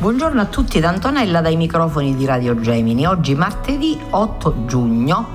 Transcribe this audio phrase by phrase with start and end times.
[0.00, 3.04] Buongiorno a tutti da Antonella dai microfoni di Radio Gemini.
[3.04, 5.26] Oggi martedì 8 giugno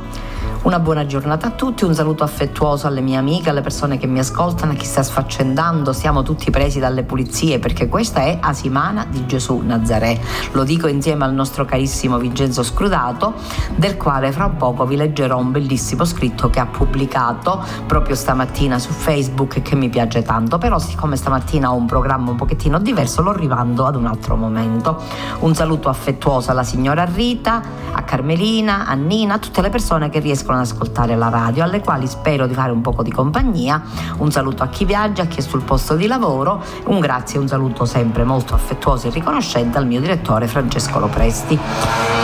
[0.63, 4.19] una buona giornata a tutti, un saluto affettuoso alle mie amiche, alle persone che mi
[4.19, 5.91] ascoltano, a chi sta sfaccendando.
[5.91, 10.21] Siamo tutti presi dalle pulizie perché questa è Asimana di Gesù Nazaré.
[10.53, 13.33] Lo dico insieme al nostro carissimo Vincenzo Scrudato,
[13.75, 18.91] del quale fra poco vi leggerò un bellissimo scritto che ha pubblicato proprio stamattina su
[18.91, 20.57] Facebook e che mi piace tanto.
[20.59, 25.01] Però siccome stamattina ho un programma un pochettino diverso, lo rimando ad un altro momento.
[25.39, 27.61] Un saluto affettuoso alla signora Rita,
[27.91, 31.81] a Carmelina, a Nina, a tutte le persone che riescono ad ascoltare la radio, alle
[31.81, 33.81] quali spero di fare un poco di compagnia.
[34.17, 37.41] Un saluto a chi viaggia, a chi è sul posto di lavoro, un grazie e
[37.41, 41.59] un saluto sempre molto affettuoso e riconoscente al mio direttore Francesco Lopresti.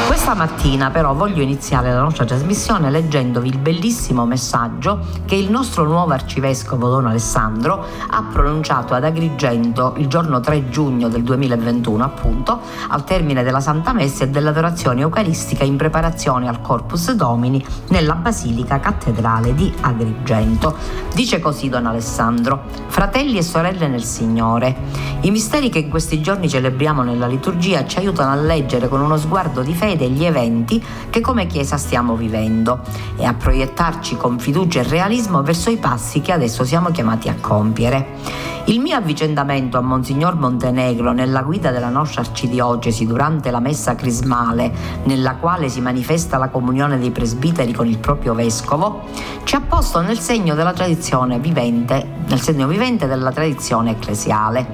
[0.08, 5.86] Questa mattina però voglio iniziare la nostra trasmissione leggendovi il bellissimo messaggio che il nostro
[5.86, 12.60] nuovo arcivescovo Don Alessandro ha pronunciato ad Agrigento il giorno 3 giugno del 2021 appunto
[12.90, 18.80] al termine della Santa Messa e dell'adorazione eucaristica in preparazione al Corpus Domini nella Basilica
[18.80, 20.76] Cattedrale di Agrigento.
[21.14, 24.76] Dice così Don Alessandro, fratelli e sorelle nel Signore,
[25.22, 29.18] i misteri che in questi giorni celebriamo nella liturgia ci aiutano a leggere con uno
[29.18, 32.82] sguardo di fede gli eventi che come Chiesa stiamo vivendo
[33.18, 37.36] e a proiettarci con fiducia e realismo verso i passi che adesso siamo chiamati a
[37.40, 38.58] compiere.
[38.70, 44.72] Il mio avvicendamento a Monsignor Montenegro nella guida della nostra arcidiocesi durante la messa crismale,
[45.06, 49.06] nella quale si manifesta la comunione dei presbiteri con il proprio vescovo,
[49.44, 54.68] ci ha posto nel segno della tradizione vivente, nel segno vivente della tradizione ecclesiale,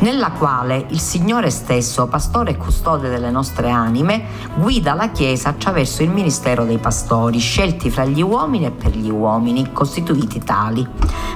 [0.00, 4.24] nella quale il Signore stesso, pastore e custode delle nostre anime,
[4.56, 9.08] guida la Chiesa attraverso il ministero dei pastori, scelti fra gli uomini e per gli
[9.08, 10.86] uomini, costituiti tali.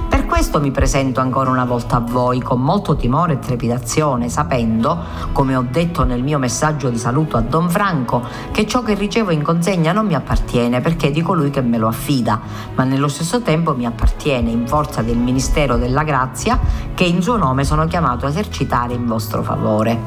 [0.07, 4.97] Per questo mi presento ancora una volta a voi con molto timore e trepidazione, sapendo,
[5.31, 9.31] come ho detto nel mio messaggio di saluto a Don Franco, che ciò che ricevo
[9.31, 12.39] in consegna non mi appartiene perché è di colui che me lo affida,
[12.75, 16.59] ma nello stesso tempo mi appartiene in forza del Ministero della Grazia
[16.93, 19.99] che in suo nome sono chiamato a esercitare in vostro favore.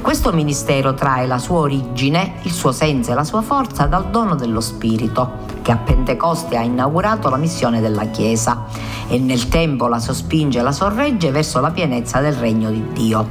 [0.00, 4.36] Questo ministero trae la sua origine, il suo senso e la sua forza dal dono
[4.36, 8.66] dello Spirito, che a Pentecoste ha inaugurato la missione della Chiesa
[9.08, 13.28] e nel tempo la sospinge e la sorregge verso la pienezza del regno di Dio.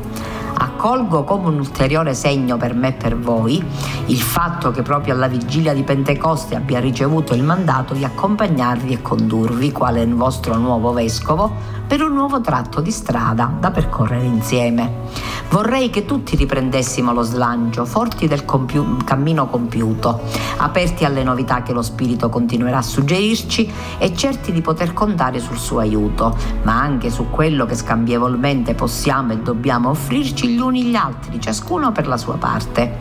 [0.58, 3.64] Accolgo come un ulteriore segno per me e per voi
[4.06, 9.02] il fatto che proprio alla vigilia di Pentecoste abbia ricevuto il mandato di accompagnarvi e
[9.02, 11.52] condurvi, quale vostro nuovo vescovo,
[11.88, 15.04] per un nuovo tratto di strada da percorrere insieme.
[15.50, 20.22] Vorrei che tutti riprendessimo lo slancio, forti del compiu- cammino compiuto,
[20.58, 25.58] aperti alle novità che lo Spirito continuerà a suggerirci e certi di poter contare sul
[25.58, 30.96] suo aiuto, ma anche su quello che scambievolmente possiamo e dobbiamo offrirci gli uni gli
[30.96, 32.98] altri, ciascuno per la sua parte.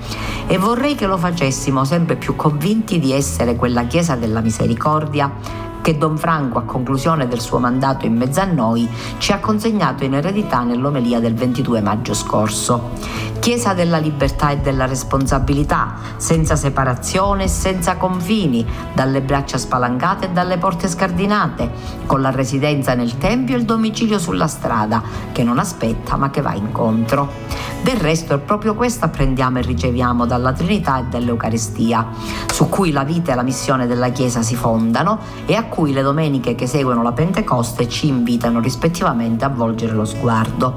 [0.46, 5.98] E vorrei che lo facessimo sempre più convinti di essere quella Chiesa della Misericordia che
[5.98, 8.88] Don Franco, a conclusione del suo mandato in mezzo a noi,
[9.18, 12.92] ci ha consegnato in eredità nell'omelia del 22 maggio scorso.
[13.38, 18.64] Chiesa della libertà e della responsabilità, senza separazione e senza confini,
[18.94, 21.70] dalle braccia spalancate e dalle porte scardinate,
[22.06, 25.02] con la residenza nel Tempio e il domicilio sulla strada,
[25.32, 27.28] che non aspetta ma che va incontro.
[27.82, 32.06] Del resto è proprio questo apprendiamo e riceviamo dalla Trinità e dall'Eucaristia,
[32.50, 36.02] su cui la vita e la missione della Chiesa si fondano e a cui le
[36.02, 40.72] domeniche che seguono la Pentecoste ci invitano rispettivamente a volgere lo sguardo.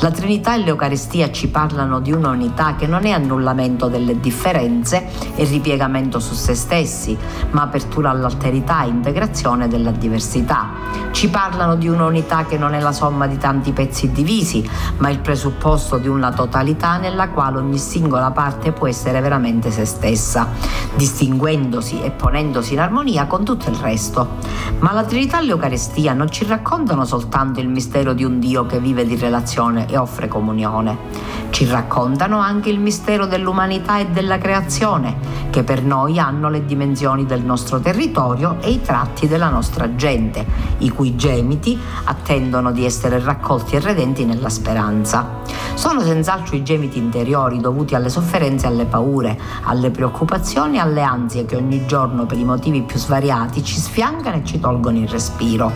[0.00, 5.42] La Trinità e l'Eucaristia ci parlano di un'unità che non è annullamento delle differenze e
[5.46, 7.18] ripiegamento su se stessi,
[7.50, 10.68] ma apertura all'alterità e integrazione della diversità.
[11.10, 14.68] Ci parlano di un'unità che non è la somma di tanti pezzi divisi,
[14.98, 19.86] ma il presupposto di una totalità nella quale ogni singola parte può essere veramente se
[19.86, 20.46] stessa,
[20.94, 24.35] distinguendosi e ponendosi in armonia con tutto il resto.
[24.78, 28.78] Ma la Trinità e l'Eucaristia non ci raccontano soltanto il mistero di un Dio che
[28.78, 31.34] vive di relazione e offre comunione.
[31.50, 35.16] Ci raccontano anche il mistero dell'umanità e della creazione,
[35.48, 40.44] che per noi hanno le dimensioni del nostro territorio e i tratti della nostra gente,
[40.78, 45.44] i cui gemiti attendono di essere raccolti e redenti nella speranza.
[45.74, 51.02] Sono senz'altro i gemiti interiori dovuti alle sofferenze e alle paure, alle preoccupazioni e alle
[51.02, 55.08] ansie che ogni giorno per i motivi più svariati ci sfiancano e ci tolgono il
[55.08, 55.70] respiro.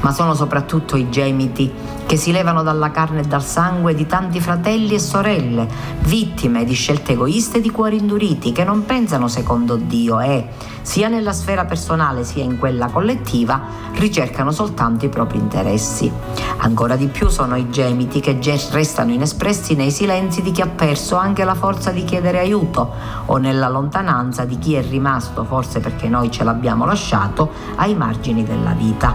[0.00, 1.72] Ma sono soprattutto i gemiti
[2.06, 5.68] che si levano dalla carne e dal sangue di tanti fratelli e sorelle,
[6.02, 10.48] vittime di scelte egoiste e di cuori induriti che non pensano secondo Dio e,
[10.82, 13.60] sia nella sfera personale sia in quella collettiva,
[13.94, 16.12] ricercano soltanto i propri interessi.
[16.58, 18.38] Ancora di più sono i gemiti che
[18.70, 22.92] restano inespressi nei silenzi di chi ha perso anche la forza di chiedere aiuto
[23.26, 28.44] o nella lontananza di chi è rimasto, forse perché noi ce l'abbiamo lasciato, ai margini
[28.44, 29.14] della vita.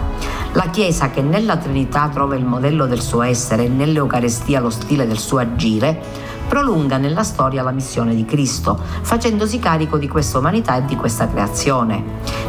[0.54, 5.06] La Chiesa che nella Trinità trova il modello del suo essere e nell'Eucarestia lo stile
[5.06, 6.02] del suo agire,
[6.50, 11.30] prolunga nella storia la missione di Cristo, facendosi carico di questa umanità e di questa
[11.30, 12.04] creazione.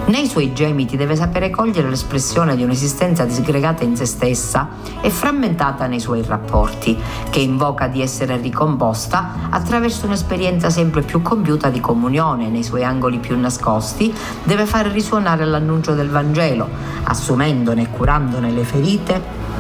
[0.07, 4.69] Nei suoi gemiti deve sapere cogliere l'espressione di un'esistenza disgregata in se stessa
[5.03, 6.99] e frammentata nei suoi rapporti,
[7.29, 13.19] che invoca di essere ricomposta attraverso un'esperienza sempre più compiuta di comunione nei suoi angoli
[13.19, 14.13] più nascosti,
[14.43, 16.69] deve fare risuonare l'annuncio del Vangelo,
[17.05, 19.51] assumendone e curandone le ferite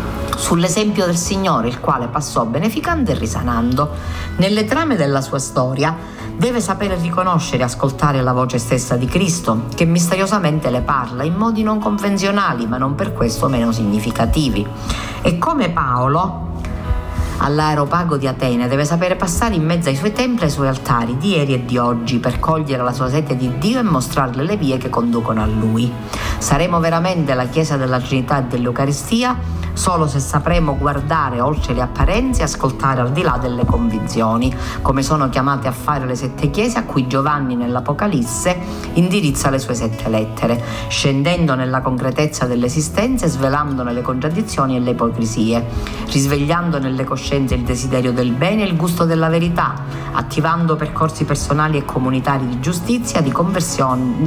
[0.40, 3.90] sull'esempio del Signore, il quale passò beneficando e risanando.
[4.36, 5.94] Nelle trame della sua storia
[6.34, 11.34] deve sapere riconoscere e ascoltare la voce stessa di Cristo, che misteriosamente le parla in
[11.34, 14.66] modi non convenzionali, ma non per questo meno significativi.
[15.20, 16.48] E come Paolo,
[17.36, 21.18] all'aeropago di Atene deve sapere passare in mezzo ai suoi templi e ai suoi altari
[21.18, 24.56] di ieri e di oggi per cogliere la sua sete di Dio e mostrarle le
[24.56, 25.92] vie che conducono a Lui.
[26.38, 32.42] Saremo veramente la Chiesa della Trinità e dell'Eucaristia solo se sapremo guardare oltre le apparenze
[32.42, 36.76] e ascoltare al di là delle convinzioni, come sono chiamate a fare le sette chiese
[36.76, 38.58] a cui Giovanni nell'Apocalisse
[38.92, 44.90] indirizza le sue sette lettere, scendendo nella concretezza dell'esistenza e svelandone le contraddizioni e le
[44.90, 45.66] ipocrisie,
[46.08, 49.72] risvegliando nelle coscienze il desiderio del bene e il gusto della verità,
[50.12, 54.20] attivando percorsi personali e comunitari di giustizia, di conversione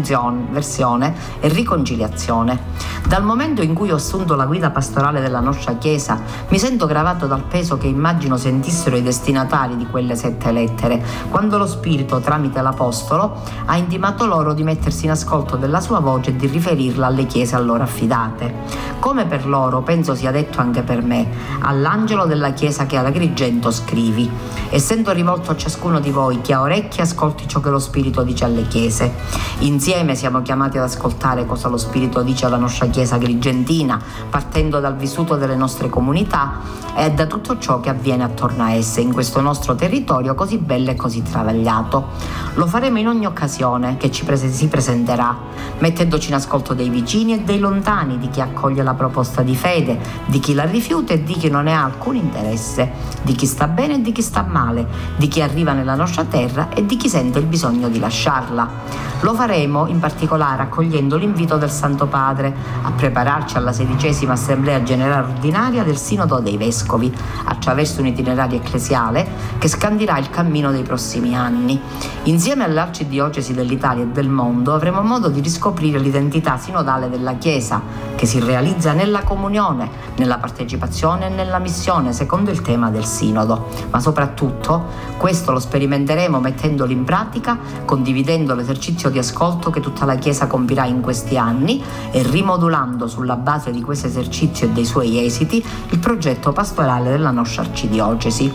[1.40, 2.60] e riconciliazione.
[3.06, 7.28] Dal momento in cui ho assunto la guida pastorale della nostra Chiesa, mi sento gravato
[7.28, 12.62] dal peso che immagino sentissero i destinatari di quelle sette lettere, quando lo Spirito, tramite
[12.62, 17.26] l'Apostolo, ha intimato loro di mettersi in ascolto della sua voce e di riferirla alle
[17.26, 18.92] Chiese a loro affidate.
[19.00, 21.28] Come per loro, penso sia detto anche per me,
[21.60, 24.30] all'angelo della Chiesa che ad Agrigento scrivi,
[24.70, 28.46] essendo rivolto a ciascuno di voi che ha orecchie ascolti ciò che lo Spirito dice
[28.46, 29.12] alle Chiese.
[29.60, 34.96] Insieme siamo chiamati ad ascoltare cosa lo Spirito dice alla nostra Chiesa agrigentina, partendo dal
[34.96, 36.60] vissuto sviluppo delle nostre comunità
[36.96, 40.92] e da tutto ciò che avviene attorno a esse in questo nostro territorio così bello
[40.92, 42.10] e così travagliato.
[42.56, 45.36] Lo faremo in ogni occasione che ci prese- si presenterà,
[45.80, 49.98] mettendoci in ascolto dei vicini e dei lontani, di chi accoglie la proposta di fede,
[50.26, 53.68] di chi la rifiuta e di chi non ne ha alcun interesse, di chi sta
[53.68, 57.10] bene e di chi sta male, di chi arriva nella nostra terra e di chi
[57.10, 59.13] sente il bisogno di lasciarla.
[59.24, 65.32] Lo faremo in particolare accogliendo l'invito del Santo Padre a prepararci alla sedicesima Assemblea Generale
[65.32, 67.10] Ordinaria del Sinodo dei Vescovi,
[67.46, 69.26] attraverso un itinerario ecclesiale
[69.60, 71.80] che scandirà il cammino dei prossimi anni.
[72.24, 77.82] Insieme alle arcidiocesi dell'Italia e del mondo avremo modo di riscoprire l'identità sinodale della Chiesa,
[78.16, 83.68] che si realizza nella comunione, nella partecipazione e nella missione, secondo il tema del Sinodo.
[83.90, 84.84] Ma soprattutto
[85.16, 90.86] questo lo sperimenteremo mettendolo in pratica, condividendo l'esercizio di ascolto che tutta la Chiesa compirà
[90.86, 96.00] in questi anni e rimodulando sulla base di questo esercizio e dei suoi esiti il
[96.00, 98.52] progetto pastorale della nostra arcidiocesi.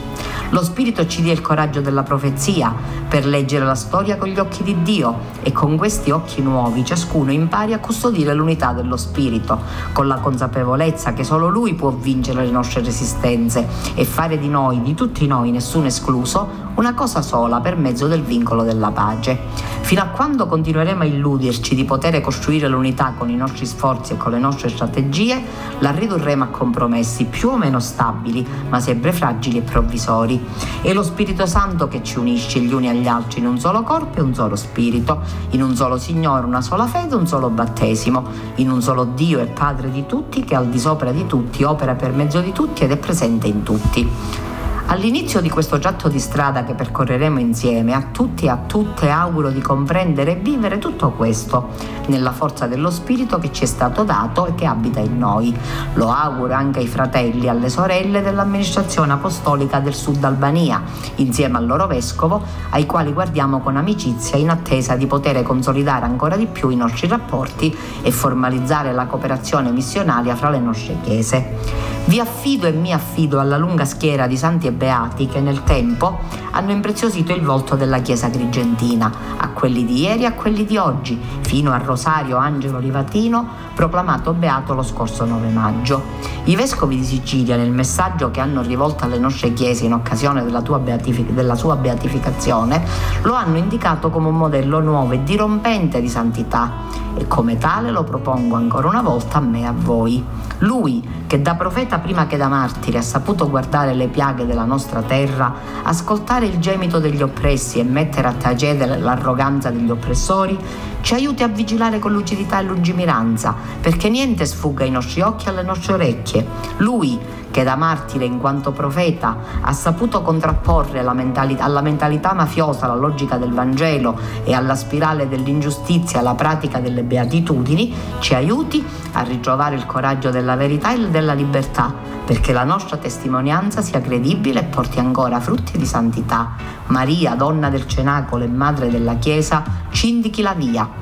[0.50, 2.75] Lo Spirito ci dia il coraggio della profezia
[3.09, 7.31] per leggere la storia con gli occhi di Dio e con questi occhi nuovi ciascuno
[7.31, 9.61] impari a custodire l'unità dello Spirito,
[9.93, 14.83] con la consapevolezza che solo Lui può vincere le nostre resistenze e fare di noi,
[14.83, 19.38] di tutti noi, nessuno escluso, una cosa sola per mezzo del vincolo della pace.
[19.81, 24.17] Fino a quando continueremo a illuderci di poter costruire l'unità con i nostri sforzi e
[24.17, 25.40] con le nostre strategie,
[25.78, 30.45] la ridurremo a compromessi più o meno stabili, ma sempre fragili e provvisori.
[30.83, 34.19] È lo Spirito Santo che ci unisce gli uni agli altri in un solo corpo
[34.19, 38.25] e un solo spirito, in un solo Signore, una sola fede, un solo battesimo,
[38.57, 41.95] in un solo Dio e Padre di tutti che al di sopra di tutti opera
[41.95, 44.48] per mezzo di tutti ed è presente in tutti.
[44.90, 49.50] All'inizio di questo giatto di strada che percorreremo insieme, a tutti e a tutte auguro
[49.50, 51.68] di comprendere e vivere tutto questo
[52.07, 55.54] nella forza dello Spirito che ci è stato dato e che abita in noi.
[55.92, 60.83] Lo auguro anche ai fratelli e alle sorelle dell'amministrazione apostolica del Sud Albania,
[61.16, 66.35] insieme al loro vescovo, ai quali guardiamo con amicizia in attesa di poter consolidare ancora
[66.35, 71.97] di più i nostri rapporti e formalizzare la cooperazione missionaria fra le nostre chiese.
[72.09, 76.20] Vi affido e mi affido alla lunga schiera di santi e beati che nel tempo
[76.52, 80.76] hanno impreziosito il volto della Chiesa Grigentina, a quelli di ieri e a quelli di
[80.76, 86.02] oggi, fino a Rosario Angelo Rivatino, proclamato beato lo scorso 9 maggio.
[86.44, 90.62] I vescovi di Sicilia, nel messaggio che hanno rivolto alle nostre chiese in occasione della,
[90.62, 92.82] beatific- della sua beatificazione,
[93.23, 96.73] lo hanno indicato come un modello nuovo e dirompente di santità
[97.16, 100.25] e come tale lo propongo ancora una volta a me e a voi.
[100.58, 105.02] Lui, che da profeta prima che da martire ha saputo guardare le piaghe della nostra
[105.02, 110.56] terra, ascoltare il gemito degli oppressi e mettere a tacere l'arroganza degli oppressori,
[111.00, 115.50] ci aiuti a vigilare con lucidità e lungimiranza, perché niente sfugga ai nostri occhi e
[115.50, 116.47] alle nostre orecchie.
[116.78, 117.19] Lui,
[117.50, 122.95] che da martire in quanto profeta ha saputo contrapporre alla mentalità, alla mentalità mafiosa la
[122.95, 129.75] logica del Vangelo e alla spirale dell'ingiustizia la pratica delle beatitudini, ci aiuti a ritrovare
[129.75, 131.93] il coraggio della verità e della libertà,
[132.25, 136.52] perché la nostra testimonianza sia credibile e porti ancora frutti di santità.
[136.87, 140.98] Maria, donna del cenacolo e madre della Chiesa, ci indichi la via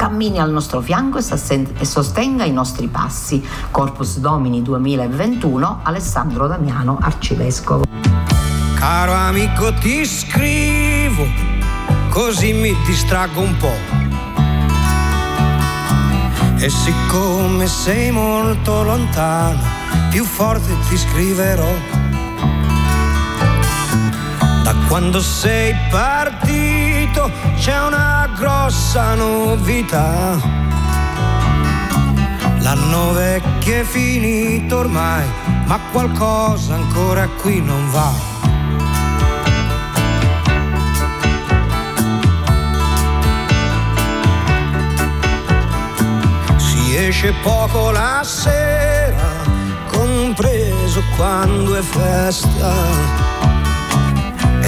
[0.00, 3.46] cammini al nostro fianco e sostenga i nostri passi.
[3.70, 7.84] Corpus Domini 2021, Alessandro Damiano, Arcivescovo.
[8.76, 11.26] Caro amico ti scrivo,
[12.08, 13.76] così mi distraggo un po'.
[16.56, 19.60] E siccome sei molto lontano,
[20.08, 21.74] più forte ti scriverò.
[24.62, 26.89] Da quando sei partito
[27.56, 30.38] c'è una grossa novità.
[32.58, 35.26] L'anno vecchio è finito ormai,
[35.66, 38.12] ma qualcosa ancora qui non va.
[46.56, 49.32] Si esce poco la sera,
[49.90, 53.30] compreso quando è festa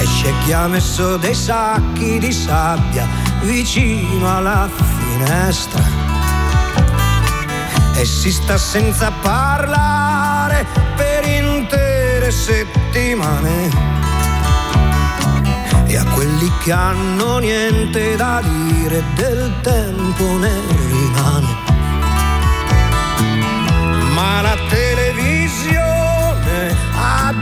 [0.03, 3.07] e c'è chi ha messo dei sacchi di sabbia
[3.41, 5.81] vicino alla finestra.
[7.95, 10.65] E si sta senza parlare
[10.97, 13.69] per intere settimane.
[15.85, 21.61] E a quelli che hanno niente da dire del tempo ne rimane.
[24.13, 24.57] Ma la ha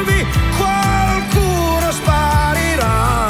[0.00, 0.26] curvi
[0.56, 3.28] qualcuno sparirà.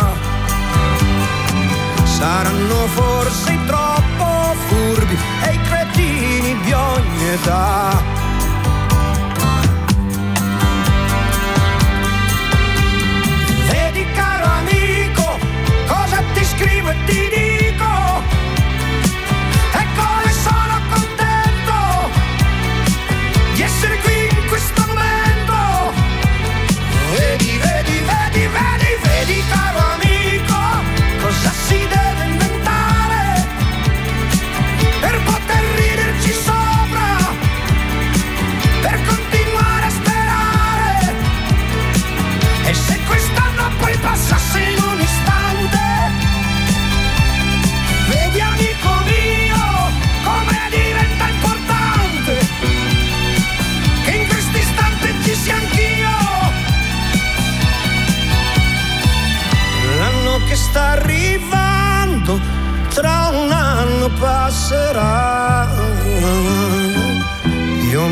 [2.04, 8.19] Saranno forse troppo furbi e i cretini di ogni età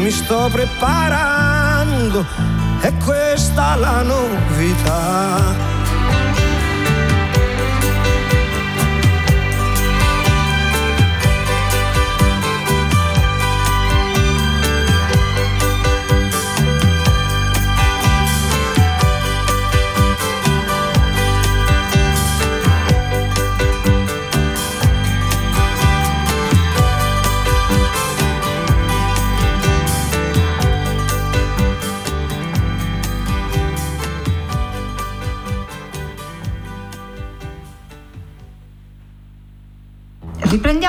[0.09, 2.25] mi sto preparando
[2.81, 5.68] e questa la novità.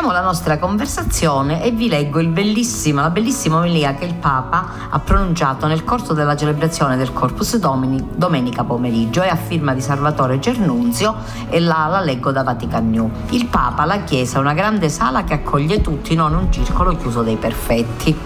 [0.10, 5.68] Riprendiamo la nostra conversazione e vi leggo la bellissima omelia che il Papa ha pronunciato
[5.68, 9.22] nel corso della celebrazione del Corpus Domini domenica pomeriggio.
[9.22, 11.16] È a firma di Salvatore Cernunzio
[11.50, 13.10] e la, la leggo da Vatican New.
[13.30, 17.36] Il Papa, la Chiesa, una grande sala che accoglie tutti, non un circolo chiuso dei
[17.36, 18.18] perfetti.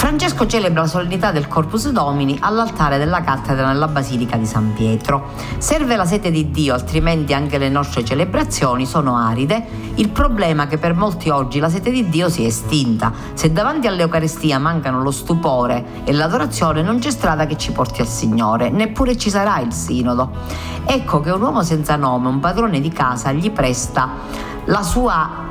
[0.00, 5.28] Francesco celebra la solennità del Corpus Domini all'altare della cattedra nella Basilica di San Pietro.
[5.58, 9.62] Serve la sete di Dio, altrimenti anche le nostre celebrazioni sono aride.
[9.96, 13.12] Il problema è che per molti oggi la sete di Dio si è estinta.
[13.34, 18.08] Se davanti all'Eucaristia mancano lo stupore e l'adorazione, non c'è strada che ci porti al
[18.08, 20.30] Signore, neppure ci sarà il sinodo.
[20.86, 24.08] Ecco che un uomo senza nome, un padrone di casa, gli presta
[24.64, 25.48] la sua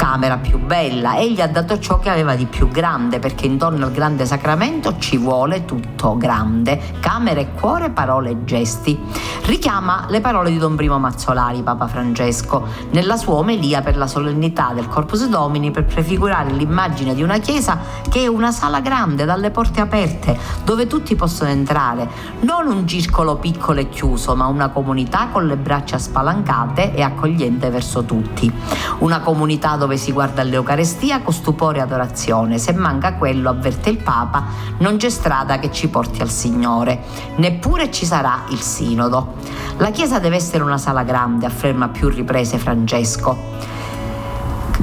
[0.00, 1.18] camera più bella.
[1.18, 5.18] Egli ha dato ciò che aveva di più grande, perché intorno al grande sacramento ci
[5.18, 6.94] vuole tutto grande.
[7.00, 8.98] Camera e cuore, parole e gesti.
[9.44, 14.72] Richiama le parole di Don Primo Mazzolari, Papa Francesco, nella sua omelia per la solennità
[14.74, 19.50] del Corpus Domini per prefigurare l'immagine di una chiesa che è una sala grande dalle
[19.50, 22.08] porte aperte, dove tutti possono entrare.
[22.40, 27.68] Non un circolo piccolo e chiuso, ma una comunità con le braccia spalancate e accogliente
[27.68, 28.50] verso tutti.
[29.00, 32.58] Una comunità dove dove si guarda all'Eucarestia con stupore e adorazione.
[32.58, 34.44] Se manca quello, avverte il Papa,
[34.78, 37.00] non c'è strada che ci porti al Signore,
[37.36, 39.34] neppure ci sarà il Sinodo.
[39.78, 43.79] La Chiesa deve essere una sala grande, afferma più riprese Francesco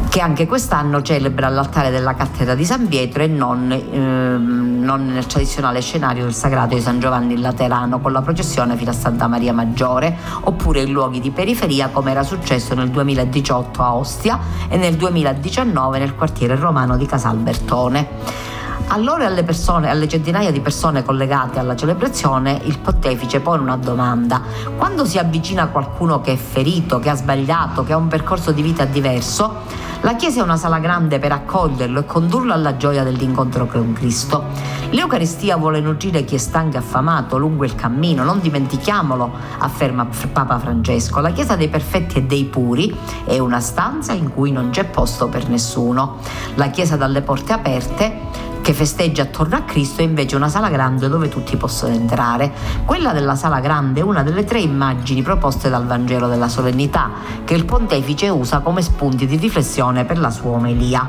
[0.09, 5.25] che anche quest'anno celebra l'altare della cattedra di San Pietro e non, ehm, non, nel
[5.25, 9.27] tradizionale scenario del Sagrato di San Giovanni in Laterano con la processione fino a Santa
[9.27, 14.39] Maria Maggiore, oppure in luoghi di periferia come era successo nel 2018 a Ostia
[14.69, 18.55] e nel 2019 nel quartiere romano di Casalbertone.
[18.85, 23.61] A loro e alle persone, alle centinaia di persone collegate alla celebrazione, il pontefice pone
[23.61, 24.41] una domanda.
[24.77, 28.61] Quando si avvicina qualcuno che è ferito, che ha sbagliato, che ha un percorso di
[28.61, 33.65] vita diverso, la Chiesa è una sala grande per accoglierlo e condurlo alla gioia dell'incontro
[33.65, 34.45] con Cristo.
[34.91, 40.59] L'Eucaristia vuole nutrire chi è stanco e affamato lungo il cammino, non dimentichiamolo, afferma Papa
[40.59, 41.19] Francesco.
[41.19, 45.27] La Chiesa dei perfetti e dei puri è una stanza in cui non c'è posto
[45.27, 46.17] per nessuno.
[46.55, 51.07] La Chiesa dalle porte aperte che festeggia attorno a Cristo è invece una sala grande
[51.07, 52.51] dove tutti possono entrare.
[52.83, 57.11] Quella della sala grande è una delle tre immagini proposte dal Vangelo della solennità
[57.45, 61.07] che il pontefice usa come spunti di riflessione per la sua omelia.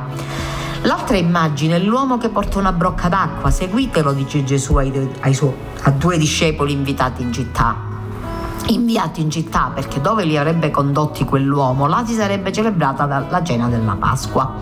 [0.83, 5.55] L'altra immagine è l'uomo che porta una brocca d'acqua, seguitelo, dice Gesù ai, ai suoi,
[5.83, 7.88] a due discepoli invitati in città
[8.69, 13.69] inviati in città perché dove li avrebbe condotti quell'uomo là si sarebbe celebrata la cena
[13.69, 14.55] della Pasqua.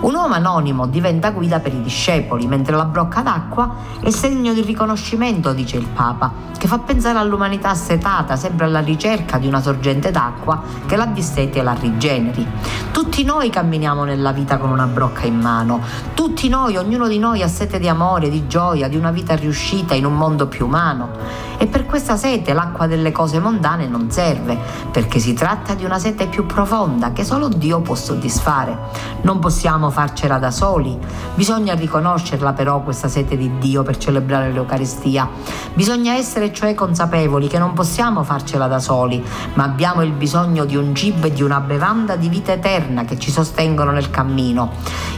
[0.00, 4.62] Un uomo anonimo diventa guida per i discepoli, mentre la brocca d'acqua è segno di
[4.62, 10.10] riconoscimento, dice il Papa, che fa pensare all'umanità assetata, sempre alla ricerca di una sorgente
[10.10, 12.46] d'acqua che la disseti e la rigeneri.
[12.90, 15.80] Tutti noi camminiamo nella vita con una brocca in mano,
[16.14, 19.94] tutti noi, ognuno di noi ha sete di amore, di gioia, di una vita riuscita
[19.94, 21.10] in un mondo più umano.
[21.58, 24.58] E per questa sete l'acqua delle cose mondane mondane non serve,
[24.90, 29.10] perché si tratta di una sete più profonda che solo Dio può soddisfare.
[29.22, 30.98] Non possiamo farcela da soli,
[31.34, 35.28] bisogna riconoscerla però questa sete di Dio per celebrare l'Eucaristia.
[35.74, 39.22] Bisogna essere cioè consapevoli che non possiamo farcela da soli,
[39.54, 43.18] ma abbiamo il bisogno di un cibo e di una bevanda di vita eterna che
[43.18, 44.70] ci sostengono nel cammino.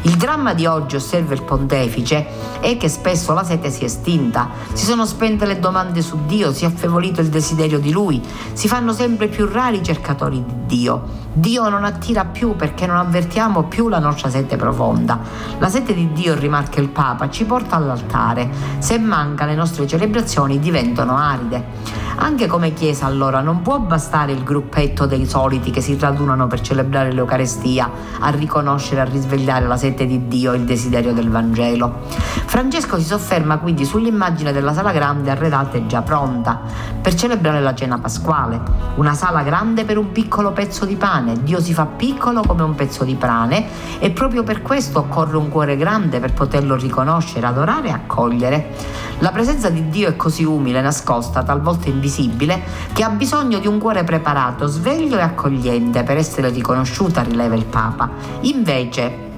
[0.02, 2.26] Il dramma di oggi, osserva il pontefice,
[2.60, 6.52] è che spesso la sete si è estinta, si sono spente le domande su Dio,
[6.52, 10.54] si è affevolito il desiderio di Lui, si fanno sempre più rari i cercatori di
[10.66, 11.22] Dio.
[11.32, 15.18] Dio non attira più perché non avvertiamo più la nostra sete profonda.
[15.58, 18.48] La sete di Dio, rimarca il Papa, ci porta all'altare.
[18.78, 22.02] Se manca le nostre celebrazioni diventano aride.
[22.16, 26.60] Anche come Chiesa allora non può bastare il gruppetto dei soliti che si radunano per
[26.60, 32.02] celebrare l'Eucarestia, a riconoscere, a risvegliare la sete di Dio e il desiderio del Vangelo.
[32.46, 36.60] Francesco si sofferma quindi sull'immagine della sala grande arredata e già pronta
[37.02, 38.60] per celebrare la cena pasquale.
[38.96, 41.42] Una sala grande per un piccolo pezzo di pane.
[41.42, 43.66] Dio si fa piccolo come un pezzo di pane
[43.98, 48.74] e proprio per questo occorre un cuore grande per poterlo riconoscere, adorare e accogliere.
[49.18, 53.78] La presenza di Dio è così umile, nascosta, talvolta invisibile, che ha bisogno di un
[53.78, 58.10] cuore preparato, sveglio e accogliente per essere riconosciuta, rileva il Papa.
[58.42, 59.32] Invece,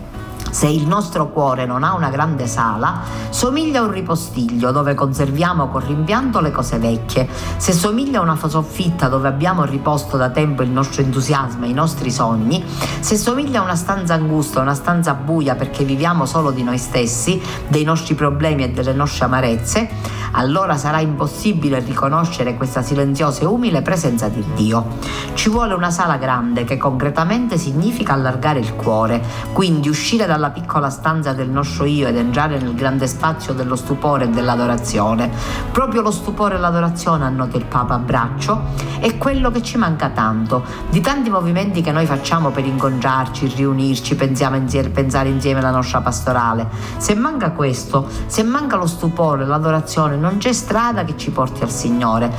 [0.56, 5.68] se il nostro cuore non ha una grande sala, somiglia a un ripostiglio dove conserviamo
[5.68, 7.28] con rimpianto le cose vecchie.
[7.58, 11.74] Se somiglia a una soffitta dove abbiamo riposto da tempo il nostro entusiasmo e i
[11.74, 12.64] nostri sogni,
[13.00, 17.38] se somiglia a una stanza angusta, una stanza buia perché viviamo solo di noi stessi,
[17.68, 19.90] dei nostri problemi e delle nostre amarezze,
[20.32, 24.86] allora sarà impossibile riconoscere questa silenziosa e umile presenza di Dio.
[25.34, 30.50] Ci vuole una sala grande che concretamente significa allargare il cuore, quindi uscire dalla dalla
[30.50, 35.30] piccola stanza del nostro io ed entrare nel grande spazio dello stupore e dell'adorazione.
[35.72, 38.62] Proprio lo stupore e l'adorazione, annota il Papa a braccio,
[39.00, 40.64] è quello che ci manca tanto.
[40.88, 46.68] Di tanti movimenti che noi facciamo per incontrarci, riunirci, insieme, pensare insieme alla nostra pastorale.
[46.96, 51.70] Se manca questo, se manca lo stupore, l'adorazione, non c'è strada che ci porti al
[51.70, 52.30] Signore.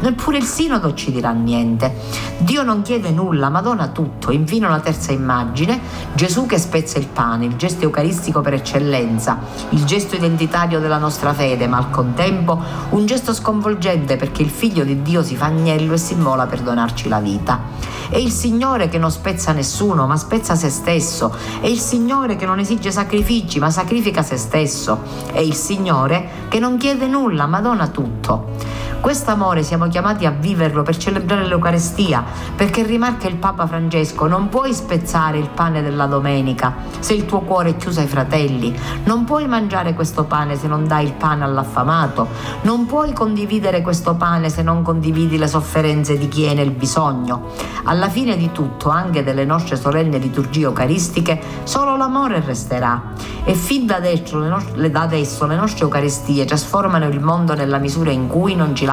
[0.00, 2.22] Neppure il sinodo ci dirà niente.
[2.38, 4.30] Dio non chiede nulla, ma dona tutto.
[4.30, 5.80] Infine una terza immagine,
[6.14, 9.38] Gesù che spezza il pane cristiani, il gesto eucaristico per eccellenza,
[9.70, 14.84] il gesto identitario della nostra fede, ma al contempo un gesto sconvolgente perché il figlio
[14.84, 17.92] di Dio si fa agnello e si immola per donarci la vita.
[18.08, 21.34] È il Signore che non spezza nessuno, ma spezza se stesso.
[21.60, 25.02] È il Signore che non esige sacrifici, ma sacrifica se stesso.
[25.32, 28.92] È il Signore che non chiede nulla, ma dona tutto.
[29.04, 32.24] Questo amore siamo chiamati a viverlo per celebrare l'Eucarestia,
[32.56, 37.40] perché rimarca il Papa Francesco, non puoi spezzare il pane della domenica se il tuo
[37.40, 41.44] cuore è chiuso ai fratelli, non puoi mangiare questo pane se non dai il pane
[41.44, 42.28] all'affamato,
[42.62, 47.50] non puoi condividere questo pane se non condividi le sofferenze di chi è nel bisogno.
[47.84, 53.12] Alla fine di tutto, anche delle nostre solenne liturgie eucaristiche, solo l'amore resterà.
[53.44, 57.76] E fin da adesso le, nostre, da adesso le nostre Eucaristie trasformano il mondo nella
[57.76, 58.92] misura in cui non ci lasciano,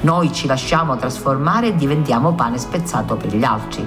[0.00, 3.86] noi ci lasciamo trasformare e diventiamo pane spezzato per gli altri.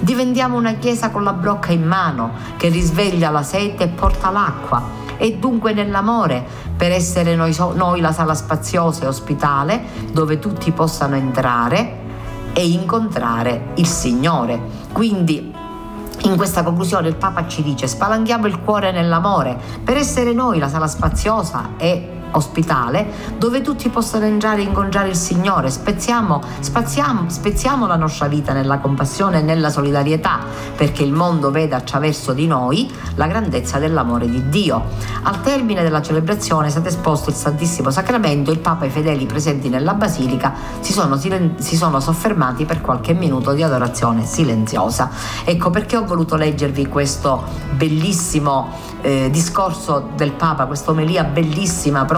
[0.00, 5.06] Diventiamo una chiesa con la brocca in mano che risveglia la sete e porta l'acqua
[5.16, 6.44] e dunque nell'amore
[6.76, 12.06] per essere noi, noi, la sala spaziosa e ospitale dove tutti possano entrare
[12.52, 14.60] e incontrare il Signore.
[14.92, 15.54] Quindi
[16.22, 20.68] in questa conclusione il Papa ci dice spalanchiamo il cuore nell'amore per essere noi la
[20.68, 23.06] sala spaziosa e ospitale
[23.38, 25.70] dove tutti possono entrare e incontrare il Signore.
[25.70, 30.40] Spezziamo, spaziamo, spezziamo la nostra vita nella compassione e nella solidarietà
[30.76, 34.84] perché il mondo veda attraverso di noi la grandezza dell'amore di Dio.
[35.22, 39.26] Al termine della celebrazione è stato esposto il Santissimo Sacramento, il Papa e i fedeli
[39.26, 45.10] presenti nella Basilica si sono, si sono soffermati per qualche minuto di adorazione silenziosa.
[45.44, 52.17] Ecco perché ho voluto leggervi questo bellissimo eh, discorso del Papa, questa omelia bellissima proprio,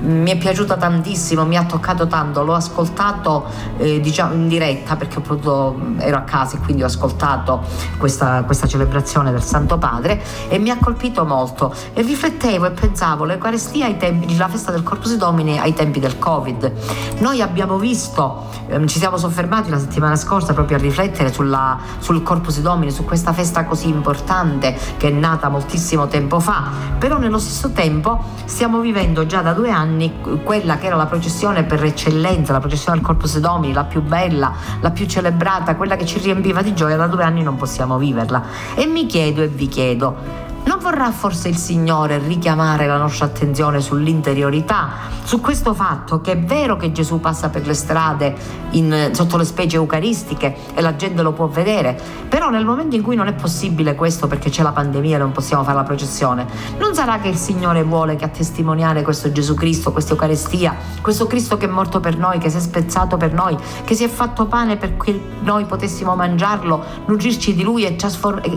[0.00, 3.46] mi è piaciuta tantissimo, mi ha toccato tanto, l'ho ascoltato
[3.78, 7.62] eh, diciamo in diretta perché potuto, ero a casa e quindi ho ascoltato
[7.98, 11.74] questa, questa celebrazione del Santo Padre e mi ha colpito molto.
[11.92, 16.18] E riflettevo e pensavo l'Eucarestia ai tempi, la festa del Corpus Domini ai tempi del
[16.18, 16.72] Covid.
[17.18, 22.22] Noi abbiamo visto, ehm, ci siamo soffermati la settimana scorsa proprio a riflettere sulla, sul
[22.22, 27.38] Corpus Domini, su questa festa così importante che è nata moltissimo tempo fa, però nello
[27.38, 31.82] stesso tempo stiamo vivendo vivendo già da due anni quella che era la processione per
[31.84, 36.18] eccellenza, la processione del Corpus Domini, la più bella, la più celebrata, quella che ci
[36.18, 38.42] riempiva di gioia, da due anni non possiamo viverla.
[38.74, 43.80] E mi chiedo e vi chiedo, Non vorrà forse il Signore richiamare la nostra attenzione
[43.80, 44.90] sull'interiorità,
[45.24, 48.34] su questo fatto che è vero che Gesù passa per le strade
[48.70, 53.02] in, sotto le specie eucaristiche e la gente lo può vedere, però nel momento in
[53.02, 56.46] cui non è possibile questo perché c'è la pandemia e non possiamo fare la processione,
[56.78, 61.26] non sarà che il Signore vuole che a testimoniare questo Gesù Cristo, questa Eucaristia, questo
[61.26, 64.08] Cristo che è morto per noi, che si è spezzato per noi, che si è
[64.08, 67.96] fatto pane perché noi potessimo mangiarlo, nutrirci di Lui e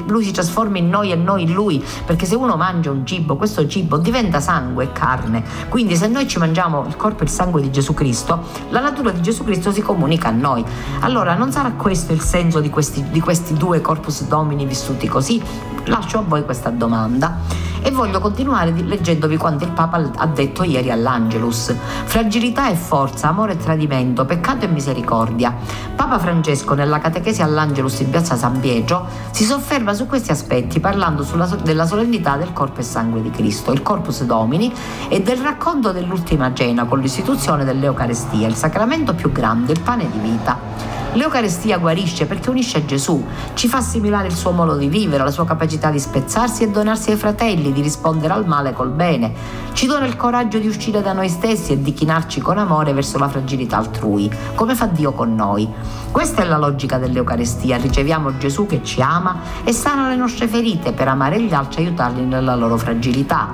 [0.07, 3.35] Lui si trasforma in noi e noi in Lui, perché se uno mangia un cibo,
[3.35, 7.29] questo cibo diventa sangue e carne, quindi se noi ci mangiamo il corpo e il
[7.29, 10.63] sangue di Gesù Cristo, la natura di Gesù Cristo si comunica a noi.
[10.99, 15.41] Allora non sarà questo il senso di questi, di questi due corpus domini vissuti così?
[15.85, 17.61] Lascio a voi questa domanda.
[17.85, 21.75] E voglio continuare leggendovi quanto il Papa ha detto ieri all'Angelus.
[22.05, 25.53] Fragilità e forza, amore e tradimento, peccato e misericordia.
[25.93, 31.23] Papa Francesco nella catechesi all'Angelus in piazza San Pietro si sofferma su questi aspetti parlando
[31.23, 34.73] sulla, della solennità del corpo e sangue di Cristo, il Corpus Domini
[35.09, 40.19] e del racconto dell'ultima cena con l'istituzione dell'Eucarestia, il sacramento più grande, il pane di
[40.19, 41.02] vita.
[41.15, 43.23] L'Eucarestia guarisce perché unisce a Gesù,
[43.53, 47.11] ci fa assimilare il suo modo di vivere, la sua capacità di spezzarsi e donarsi
[47.11, 49.31] ai fratelli, di rispondere al male col bene.
[49.73, 53.19] Ci dona il coraggio di uscire da noi stessi e di chinarci con amore verso
[53.19, 55.69] la fragilità altrui, come fa Dio con noi.
[56.09, 60.93] Questa è la logica dell'Eucarestia, riceviamo Gesù che ci ama e sana le nostre ferite
[60.93, 63.49] per amare gli altri e aiutarli nella loro fragilità.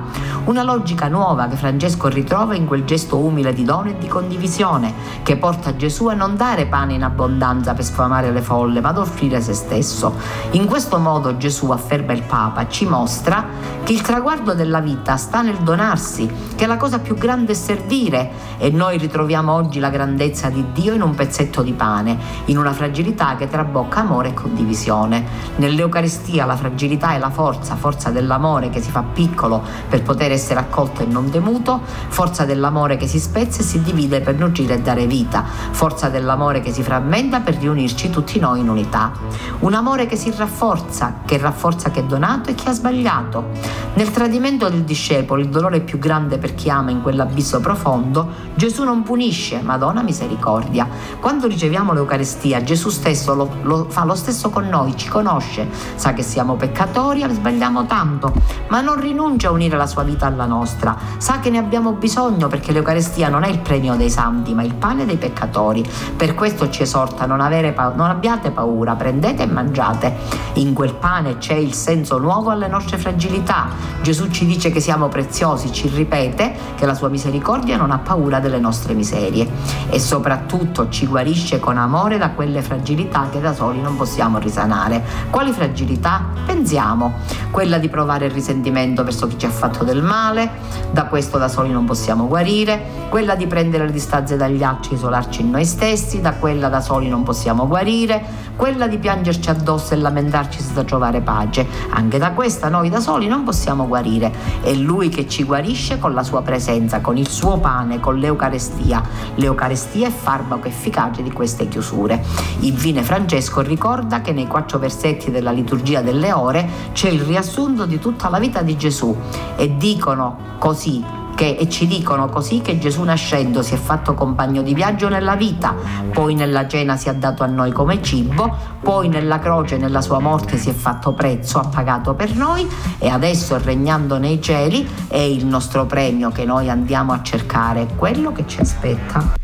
[0.46, 4.94] Una logica nuova che Francesco ritrova in quel gesto umile di dono e di condivisione,
[5.24, 8.90] che porta Gesù a non dare pane in abbondanza abbondanza per sfamare le folle, ma
[8.90, 10.14] ad offrire se stesso.
[10.52, 13.46] In questo modo Gesù, afferma il Papa, ci mostra
[13.84, 18.32] che il traguardo della vita sta nel donarsi, che la cosa più grande è servire
[18.58, 22.72] e noi ritroviamo oggi la grandezza di Dio in un pezzetto di pane, in una
[22.72, 25.26] fragilità che trabocca amore e condivisione.
[25.56, 30.60] Nell'Eucaristia la fragilità è la forza, forza dell'amore che si fa piccolo per poter essere
[30.60, 34.82] accolto e non temuto, forza dell'amore che si spezza e si divide per nutrire e
[34.82, 39.12] dare vita, forza dell'amore che si frammenta per riunirci tutti noi in unità.
[39.60, 43.48] Un amore che si rafforza, che rafforza chi è donato e chi ha sbagliato.
[43.94, 48.84] Nel tradimento del discepolo, il dolore più grande per chi ama in quell'abisso profondo, Gesù
[48.84, 50.88] non punisce, ma dona misericordia.
[51.20, 56.14] Quando riceviamo l'Eucaristia, Gesù stesso lo, lo fa lo stesso con noi, ci conosce, sa
[56.14, 58.34] che siamo peccatori e sbagliamo tanto,
[58.70, 62.48] ma non rinuncia a unire la sua vita alla nostra, sa che ne abbiamo bisogno
[62.48, 65.84] perché l'Eucaristia non è il premio dei santi, ma il pane dei peccatori.
[66.16, 70.16] Per questo ci esorta non, pa- non abbiate paura, prendete e mangiate.
[70.54, 73.68] In quel pane c'è il senso nuovo alle nostre fragilità.
[74.02, 78.40] Gesù ci dice che siamo preziosi, ci ripete che la sua misericordia non ha paura
[78.40, 79.48] delle nostre miserie
[79.90, 85.04] e soprattutto ci guarisce con amore da quelle fragilità che da soli non possiamo risanare.
[85.30, 86.26] Quali fragilità?
[86.46, 87.14] Pensiamo,
[87.52, 90.50] quella di provare il risentimento verso chi ci ha fatto del male,
[90.92, 95.42] da questo da soli non possiamo guarire, quella di prendere le distanze dagli altri isolarci
[95.42, 99.94] in noi stessi, da quella da soli non non possiamo guarire, quella di piangerci addosso
[99.94, 101.68] e lamentarci senza trovare pace.
[101.90, 104.32] Anche da questa noi da soli non possiamo guarire.
[104.62, 109.04] È Lui che ci guarisce con la sua presenza, con il suo pane, con l'Eucarestia.
[109.36, 112.24] L'Eucarestia è farmaco efficace di queste chiusure.
[112.60, 118.00] Infine Francesco ricorda che nei quattro versetti della liturgia delle ore c'è il riassunto di
[118.00, 119.16] tutta la vita di Gesù
[119.58, 124.62] e dicono così che, e ci dicono così che Gesù nascendo si è fatto compagno
[124.62, 125.74] di viaggio nella vita,
[126.12, 130.20] poi nella cena si è dato a noi come cibo, poi nella croce nella sua
[130.20, 135.16] morte si è fatto prezzo, ha pagato per noi e adesso regnando nei cieli è
[135.16, 139.38] il nostro premio che noi andiamo a cercare, quello che ci aspetta.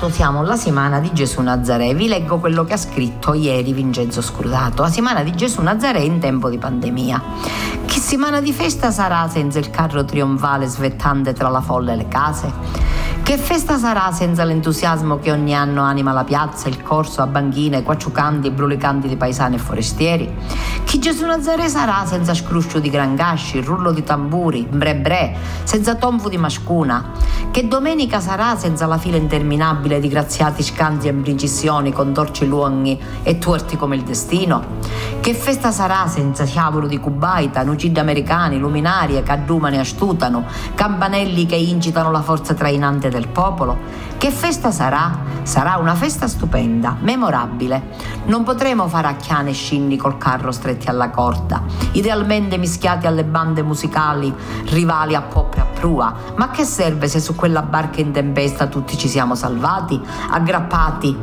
[0.00, 1.94] Preannunciato siamo alla settimana di Gesù Nazaré.
[1.94, 4.82] Vi leggo quello che ha scritto ieri Vincenzo Scrutato.
[4.82, 7.22] La settimana di Gesù Nazaré in tempo di pandemia.
[7.84, 12.08] Che settimana di festa sarà senza il carro trionfale svettante tra la folla e le
[12.08, 12.99] case?
[13.30, 17.84] Che festa sarà senza l'entusiasmo che ogni anno anima la piazza, il corso a banchine,
[17.84, 20.34] quacciucanti e brulicanti di paesani e forestieri?
[20.82, 26.28] Chi Gesù Nazaré sarà senza scruscio di grangasci, rullo di tamburi, bre bre, senza tonfu
[26.28, 27.12] di mascuna?
[27.52, 33.00] Che domenica sarà senza la fila interminabile di graziati scanti e imprecisioni con torci lunghi
[33.22, 34.78] e tuerti come il destino?
[35.20, 41.46] Che festa sarà senza sciavolo di cubaita, nucidi americani, luminarie che addumano e astutano, campanelli
[41.46, 43.78] che incitano la forza trainante del popolo?
[44.18, 45.18] Che festa sarà?
[45.42, 47.88] Sarà una festa stupenda, memorabile.
[48.26, 53.62] Non potremo fare acchiane e scinni col carro stretti alla corda, idealmente mischiati alle bande
[53.62, 54.32] musicali
[54.66, 56.14] rivali a pop e a prua.
[56.36, 61.16] Ma che serve se su quella barca in tempesta tutti ci siamo salvati, aggrappati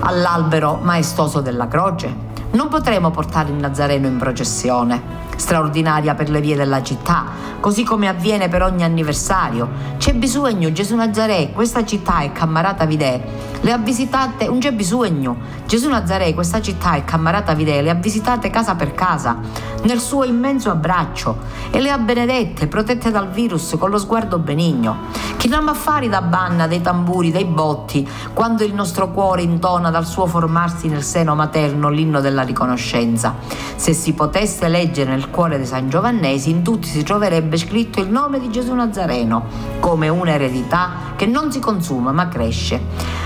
[0.00, 2.28] all'albero maestoso della croce?
[2.52, 7.24] Non potremo portare il Nazareno in processione, straordinaria per le vie della città,
[7.58, 9.68] così come avviene per ogni anniversario.
[9.96, 13.20] C'è bisogno, Gesù Nazaré, questa città è Cammarata Vidè,
[13.62, 17.94] le ha visitate, un c'è bisogno, Gesù Nazaré, questa città è Cammarata Vidè, le ha
[17.94, 19.38] visitate casa per casa,
[19.82, 21.36] nel suo immenso abbraccio,
[21.70, 25.08] e le ha benedette, protette dal virus, con lo sguardo benigno.
[25.36, 29.90] Chi non ha affari da banna, dei tamburi, dei botti, quando il nostro cuore intona
[29.90, 33.36] dal suo formarsi nel seno materno l'inno della riconoscenza.
[33.76, 38.10] Se si potesse leggere nel cuore di San Giovannesi, in tutti si troverebbe scritto il
[38.10, 39.44] nome di Gesù Nazareno,
[39.80, 42.80] come un'eredità che non si consuma ma cresce.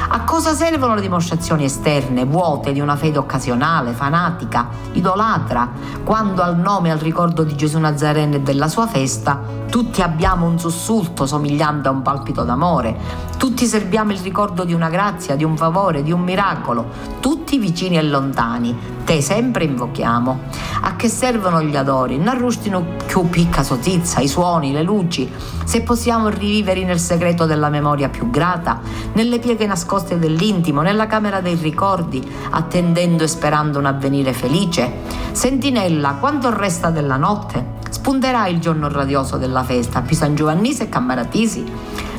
[0.08, 5.70] A cosa servono le dimostrazioni esterne, vuote di una fede occasionale, fanatica, idolatra,
[6.04, 10.46] quando al nome e al ricordo di Gesù Nazareno e della sua festa tutti abbiamo
[10.46, 12.96] un sussulto somigliante a un palpito d'amore,
[13.38, 16.86] tutti serbiamo il ricordo di una grazia, di un favore, di un miracolo,
[17.18, 20.40] tutti vicini e lontani, te sempre invochiamo.
[20.82, 21.93] A che servono gli adori?
[21.94, 25.30] Non rustino più picca sotizza, i suoni, le luci,
[25.64, 28.80] se possiamo rivivere nel segreto della memoria più grata,
[29.12, 34.90] nelle pieghe nascoste dell'intimo, nella camera dei ricordi, attendendo e sperando un avvenire felice.
[35.30, 37.74] Sentinella, quanto resta della notte?
[38.04, 41.64] spunterà il giorno radioso della festa, più San Giovannisi e Cammaratisi,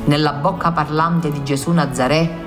[0.05, 2.44] nella bocca parlante di Gesù Nazaré.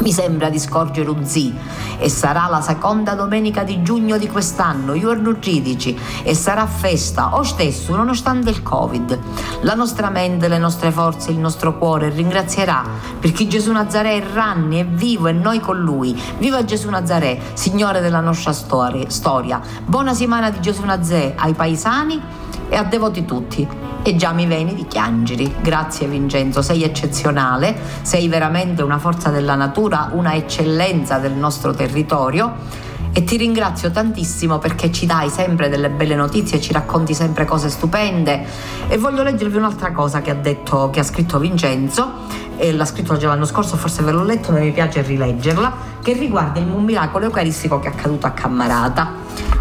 [0.00, 1.54] Mi sembra di scorgere un zi
[1.98, 7.42] e sarà la seconda domenica di giugno di quest'anno, giorno 13, e sarà festa, o
[7.42, 9.18] stesso, nonostante il Covid.
[9.62, 12.84] La nostra mente, le nostre forze, il nostro cuore ringrazierà
[13.20, 16.20] perché Gesù Nazaré è ranni, è vivo e noi con lui.
[16.38, 19.60] Viva Gesù Nazaré, Signore della nostra storia.
[19.84, 23.66] Buona settimana di Gesù Nazaré ai paesani e a devoti tutti.
[24.02, 25.50] E già mi veni di chiangere.
[25.60, 32.82] Grazie Vincenzo, sei eccezionale, sei veramente una forza della natura, una eccellenza del nostro territorio
[33.16, 37.70] e ti ringrazio tantissimo perché ci dai sempre delle belle notizie, ci racconti sempre cose
[37.70, 38.44] stupende
[38.88, 43.16] e voglio leggervi un'altra cosa che ha detto, che ha scritto Vincenzo e l'ha scritto
[43.16, 47.26] già l'anno scorso, forse ve l'ho letto, ma mi piace rileggerla, che riguarda un miracolo
[47.26, 49.12] eucaristico che è accaduto a Cammarata.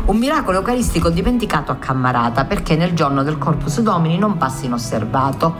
[0.06, 5.56] Un miracolo eucaristico dimenticato a Cammarata perché nel giorno del Corpus Domini non passa inosservato.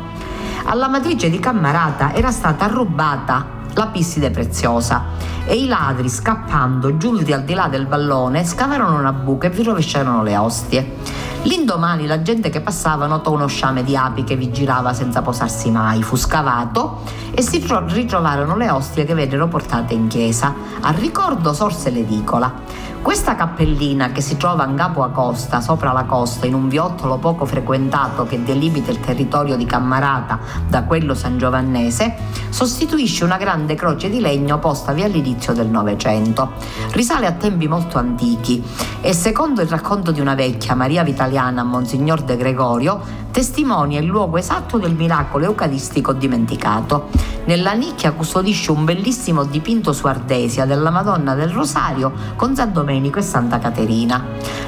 [0.66, 5.06] Alla matrice di Cammarata era stata rubata la pisside preziosa
[5.46, 9.64] e i ladri scappando giunti al di là del vallone scavarono una buca e vi
[9.64, 10.96] rovesciarono le ostie.
[11.44, 15.72] L'indomani la gente che passava notò uno sciame di api che vi girava senza posarsi
[15.72, 20.54] mai, fu scavato e si ritrovarono le ostie che vennero portate in chiesa.
[20.82, 22.92] A ricordo sorse l'edicola.
[23.04, 27.18] Questa cappellina che si trova in capo a costa, sopra la costa, in un viottolo
[27.18, 30.40] poco frequentato che delimita il territorio di Cammarata
[30.70, 32.16] da quello sangiovannese,
[32.48, 36.54] sostituisce una grande croce di legno postavi all'inizio del Novecento.
[36.92, 38.64] Risale a tempi molto antichi
[39.02, 43.02] e secondo il racconto di una vecchia, Maria Vitaliana, Monsignor De Gregorio,
[43.34, 47.10] testimonia il luogo esatto del miracolo eucaristico dimenticato.
[47.46, 53.18] Nella nicchia custodisce un bellissimo dipinto su ardesia della Madonna del Rosario con San Domenico
[53.18, 54.24] e Santa Caterina.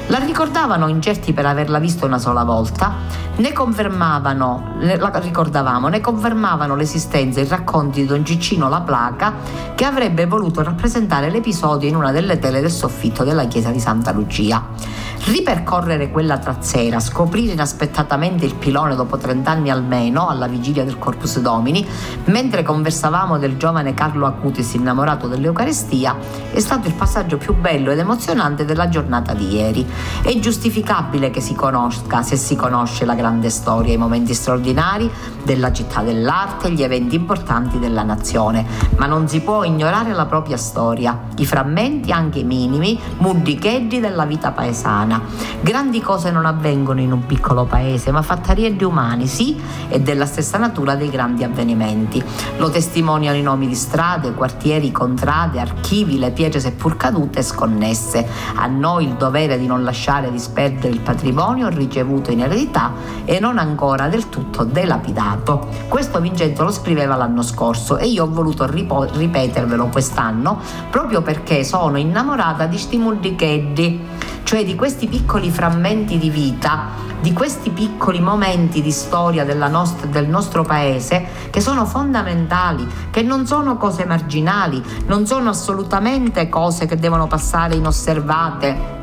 [0.08, 2.92] La ricordavano incerti per averla vista una sola volta,
[3.36, 9.34] ne confermavano, la ricordavamo, ne confermavano l'esistenza i racconti di Don Ciccino La Placa
[9.76, 14.10] che avrebbe voluto rappresentare l'episodio in una delle tele del soffitto della chiesa di Santa
[14.10, 15.04] Lucia.
[15.26, 21.40] Ripercorrere quella trazzera, scoprire inaspettatamente il pilone dopo 30 anni almeno, alla vigilia del Corpus
[21.40, 21.84] Domini,
[22.26, 26.14] mentre conversavamo del giovane Carlo Acutis innamorato dell'Eucarestia,
[26.52, 29.84] è stato il passaggio più bello ed emozionante della giornata di ieri.
[30.22, 35.10] È giustificabile che si conosca, se si conosce la grande storia, i momenti straordinari
[35.42, 38.64] della città dell'arte, gli eventi importanti della nazione,
[38.96, 44.52] ma non si può ignorare la propria storia, i frammenti anche minimi, muddicheggi della vita
[44.52, 45.14] paesana.
[45.60, 50.26] Grandi cose non avvengono in un piccolo paese, ma fattarie di umani, sì, e della
[50.26, 52.22] stessa natura dei grandi avvenimenti.
[52.58, 58.26] Lo testimoniano i nomi di strade, quartieri, contrade, archivi, le pietre seppur cadute e sconnesse.
[58.56, 62.92] A noi il dovere di non lasciare disperdere il patrimonio ricevuto in eredità
[63.24, 65.68] e non ancora del tutto delapidato.
[65.88, 70.60] Questo Vincenzo lo scriveva l'anno scorso e io ho voluto ripo- ripetervelo quest'anno
[70.90, 74.00] proprio perché sono innamorata di sti multicheddi,
[74.46, 80.28] cioè di questi piccoli frammenti di vita di questi piccoli momenti di storia nostra, del
[80.28, 86.94] nostro paese che sono fondamentali, che non sono cose marginali, non sono assolutamente cose che
[86.94, 88.95] devono passare inosservate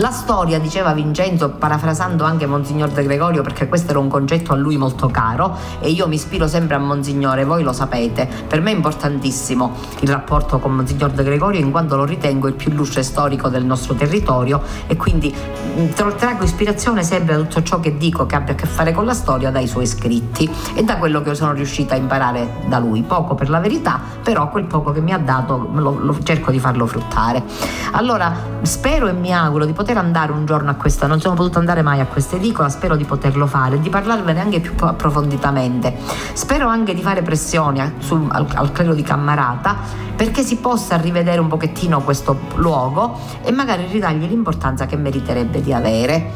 [0.00, 4.56] la storia, diceva Vincenzo, parafrasando anche Monsignor De Gregorio, perché questo era un concetto a
[4.56, 8.70] lui molto caro e io mi ispiro sempre a Monsignore, voi lo sapete, per me
[8.70, 13.02] è importantissimo il rapporto con Monsignor De Gregorio in quanto lo ritengo il più lustre
[13.02, 18.24] storico del nostro territorio e quindi mm, traggo ispirazione sempre da tutto ciò che dico
[18.24, 20.50] che abbia a che fare con la storia dai suoi scritti.
[20.74, 24.48] E da quello che sono riuscita a imparare da lui, poco per la verità, però
[24.48, 27.42] quel poco che mi ha dato lo, lo cerco di farlo fruttare.
[27.92, 31.58] Allora spero e mi auguro di poter andare un giorno a questa, non sono potuta
[31.58, 35.96] andare mai a questa edicola, spero di poterlo fare, di parlarvene anche più approfonditamente.
[36.32, 39.76] Spero anche di fare pressioni sul, al, al clero di Cammarata
[40.14, 45.72] perché si possa rivedere un pochettino questo luogo e magari ridargli l'importanza che meriterebbe di
[45.72, 46.32] avere.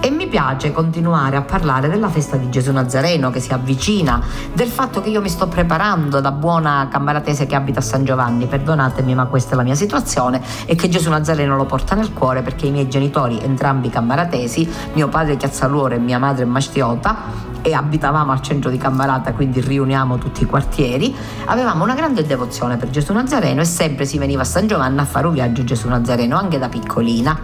[0.00, 4.22] E mi piace continuare a parlare della festa di Gesù Nazareno che si avvicina,
[4.52, 8.46] del fatto che io mi sto preparando da buona cambaratese che abita a San Giovanni,
[8.46, 12.42] perdonatemi ma questa è la mia situazione, e che Gesù Nazareno lo porta nel cuore
[12.42, 18.30] perché i miei genitori, entrambi cambaratesi, mio padre Chiazzaluoro e mia madre Mastiota, e abitavamo
[18.30, 21.14] al centro di Cammarata, quindi riuniamo tutti i quartieri,
[21.46, 25.04] avevamo una grande devozione per Gesù Nazareno e sempre si veniva a San Giovanni a
[25.04, 27.36] fare un viaggio Gesù Nazareno, anche da piccolina.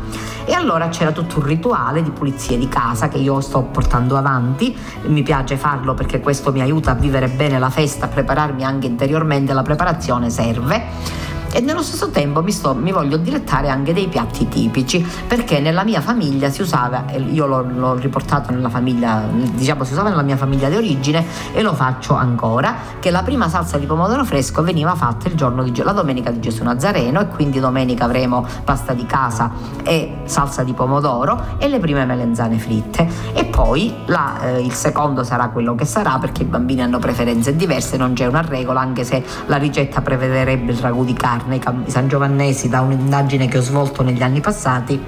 [0.46, 4.16] E allora c'era tutto un rituale di pulizia pulizie di casa che io sto portando
[4.16, 4.76] avanti,
[5.06, 8.86] mi piace farlo perché questo mi aiuta a vivere bene la festa, a prepararmi anche
[8.86, 14.08] interiormente, la preparazione serve e nello stesso tempo mi, sto, mi, voglio dilettare anche dei
[14.08, 19.84] piatti tipici perché nella mia famiglia si usava, io l'ho, l'ho, riportato nella famiglia, diciamo
[19.84, 23.78] si usava nella mia famiglia di origine e lo faccio ancora, che la prima salsa
[23.78, 27.60] di pomodoro fresco veniva fatta il giorno di, la domenica di Gesù Nazareno e quindi
[27.60, 29.52] domenica avremo pasta di casa
[29.84, 33.08] e salsa di pomodoro e le prime melenzane fritte.
[33.32, 37.54] E poi la, eh, il secondo sarà quello che sarà perché i bambini hanno preferenze
[37.54, 41.60] diverse, non c'è una regola anche se la ricetta prevederebbe il ragù di carne nei
[41.86, 45.02] San Giovannesi da un'indagine che ho svolto negli anni passati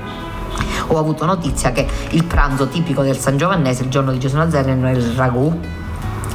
[0.89, 4.87] ho avuto notizia che il pranzo tipico del San Giovannese il giorno di Gesù Nazareno
[4.87, 5.59] è il ragù.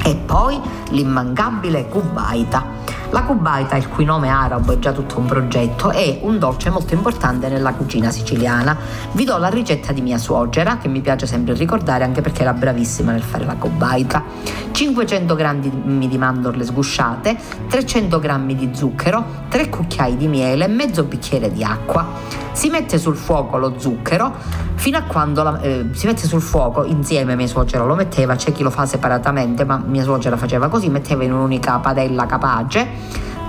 [0.03, 2.80] E poi l'immancabile cubaita
[3.11, 6.93] la cubaita, il cui nome arabo è già tutto un progetto, è un dolce molto
[6.93, 8.77] importante nella cucina siciliana.
[9.11, 12.53] Vi do la ricetta di mia suocera, che mi piace sempre ricordare anche perché era
[12.53, 14.23] bravissima nel fare la cubaita.
[14.71, 17.37] 500 g di mandorle sgusciate,
[17.67, 22.39] 300 g di zucchero, 3 cucchiai di miele mezzo bicchiere di acqua.
[22.53, 24.33] Si mette sul fuoco lo zucchero
[24.75, 28.51] fino a quando la, eh, si mette sul fuoco insieme mia suocera lo metteva, c'è
[28.51, 32.80] chi lo fa separatamente, ma mia suocera faceva così, metteva in un'unica padella capace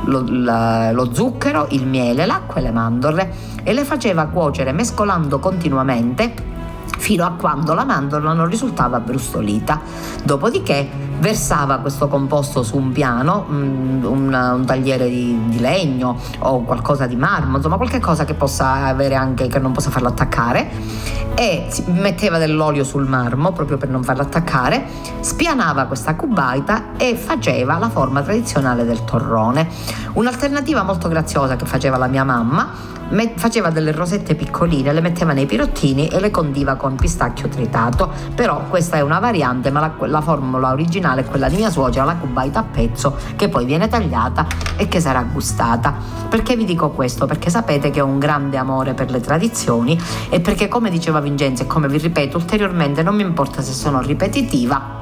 [0.04, 5.38] lo, la, lo zucchero, il miele, l'acqua e le mandorle e le faceva cuocere mescolando
[5.38, 6.50] continuamente
[6.98, 9.80] fino a quando la mandorla non risultava brustolita.
[10.24, 10.88] Dopodiché
[11.22, 17.06] versava questo composto su un piano, un, un, un tagliere di, di, legno o qualcosa
[17.06, 20.68] di marmo, insomma qualche cosa che possa avere anche, che non possa farlo attaccare
[21.34, 24.84] e metteva dell'olio sul marmo proprio per non farlo attaccare,
[25.20, 29.68] spianava questa cubaita e faceva la forma tradizionale del torrone.
[30.14, 32.92] Un'alternativa molto graziosa che faceva la mia mamma
[33.36, 38.10] faceva delle rosette piccoline, le metteva nei pirottini e le condiva con pistacchio tritato.
[38.34, 42.04] Però questa è una variante, ma la, la formula originale è quella di mia suocera,
[42.04, 44.46] la cubaita a pezzo, che poi viene tagliata
[44.76, 45.94] e che sarà gustata.
[46.28, 47.26] Perché vi dico questo?
[47.26, 50.00] Perché sapete che ho un grande amore per le tradizioni
[50.30, 54.00] e perché come diceva Vincenzo e come vi ripeto ulteriormente non mi importa se sono
[54.00, 55.00] ripetitiva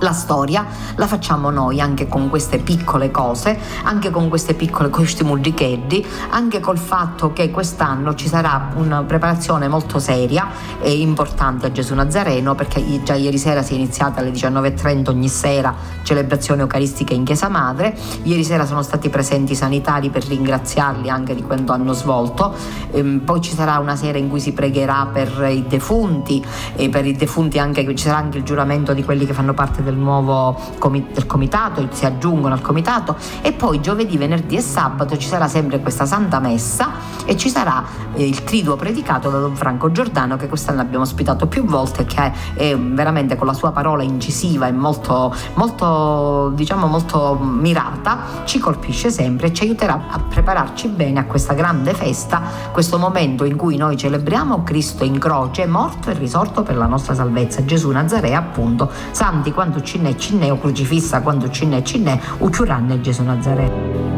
[0.00, 5.24] La storia la facciamo noi anche con queste piccole cose, anche con queste piccole questi
[5.24, 10.48] musicheddi, anche col fatto che quest'anno ci sarà una preparazione molto seria
[10.80, 15.28] e importante a Gesù Nazareno perché già ieri sera si è iniziata alle 19.30 ogni
[15.28, 17.96] sera celebrazione eucaristica in Chiesa Madre.
[18.22, 22.54] Ieri sera sono stati presenti i sanitari per ringraziarli anche di quanto hanno svolto.
[22.92, 26.44] Ehm, poi ci sarà una sera in cui si pregherà per i defunti
[26.74, 29.82] e per i defunti anche ci sarà anche il giuramento di quelli che fanno parte
[29.82, 34.60] del del nuovo comi- del comitato, si aggiungono al comitato e poi giovedì, venerdì e
[34.60, 37.84] sabato ci sarà sempre questa Santa Messa e ci sarà
[38.14, 42.32] eh, il triduo predicato da Don Franco Giordano che quest'anno abbiamo ospitato più volte che
[42.54, 49.10] è veramente con la sua parola incisiva e molto, molto diciamo molto mirata ci colpisce
[49.10, 52.40] sempre e ci aiuterà a prepararci bene a questa grande festa,
[52.72, 57.14] questo momento in cui noi celebriamo Cristo in croce, morto e risorto per la nostra
[57.14, 63.00] salvezza, Gesù Nazarea appunto, santi quanto quando cinne cinne o crocifissa quando cinne cinne ucciuranne
[63.00, 64.09] Gesù Nazareno.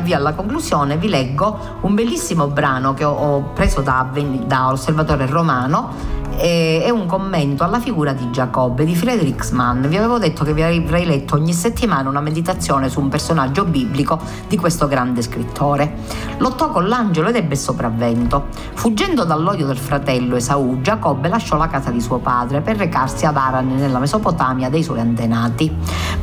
[0.00, 4.08] Avvio alla conclusione vi leggo un bellissimo brano che ho, preso da,
[4.46, 9.84] da Osservatore Romano è un commento alla figura di Giacobbe di Friedrich Mann.
[9.86, 14.18] Vi avevo detto che vi avrei letto ogni settimana una meditazione su un personaggio biblico
[14.48, 15.98] di questo grande scrittore.
[16.38, 18.46] Lottò con l'angelo ed ebbe sopravvento.
[18.72, 23.36] Fuggendo dall'odio del fratello Esaù, Giacobbe lasciò la casa di suo padre per recarsi ad
[23.36, 25.70] Aran nella Mesopotamia dei suoi antenati.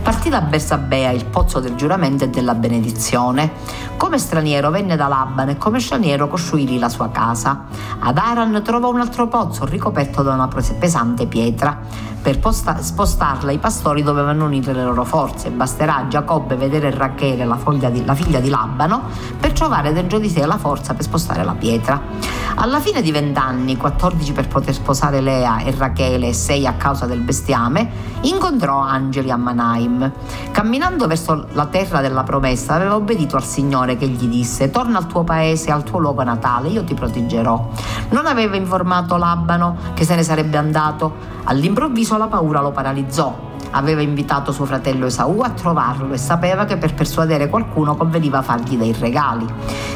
[0.02, 3.52] Partì da Bersabea, il pozzo del giuramento e della benedizione.
[3.98, 7.66] Come straniero venne da Laban e come straniero costruì lì la sua casa.
[8.00, 11.80] Ad Aran trovò un altro pozzo ricoperto da una pesante pietra.
[12.22, 15.50] Per posta- spostarla i pastori dovevano unire le loro forze.
[15.50, 17.58] Basterà a Giacobbe vedere Rachele, la,
[17.90, 19.04] di, la figlia di Labano,
[19.40, 22.02] per trovare dentro di sé la forza per spostare la pietra.
[22.56, 27.06] Alla fine di vent'anni, 14 per poter sposare Lea e Rachele e 6 a causa
[27.06, 27.90] del bestiame,
[28.22, 30.12] incontrò angeli a Manaim.
[30.52, 35.06] Camminando verso la terra della promessa, aveva obbedito al Signore che gli disse: Torna al
[35.06, 37.70] tuo paese, al tuo luogo natale, io ti proteggerò.
[38.10, 41.16] Non aveva informato Labano che se ne sarebbe andato.
[41.46, 43.47] All'improvviso la paura lo paralizzò.
[43.72, 48.78] Aveva invitato suo fratello Esaù a trovarlo e sapeva che per persuadere qualcuno conveniva fargli
[48.78, 49.46] dei regali.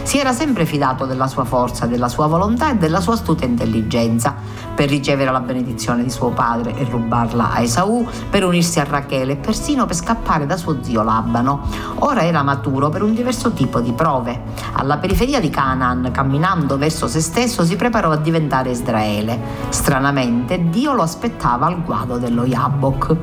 [0.04, 4.36] Si era sempre fidato della sua forza, della sua volontà e della sua astuta intelligenza
[4.74, 9.34] per ricevere la benedizione di suo padre e rubarla a Esaù, per unirsi a Rachele
[9.34, 11.62] e persino per scappare da suo zio Labano.
[12.00, 14.42] Ora era maturo per un diverso tipo di prove.
[14.74, 19.40] Alla periferia di Canaan, camminando verso se stesso, si preparò a diventare Israele.
[19.70, 23.16] Stranamente, Dio lo aspettava al guado dello Jabbok.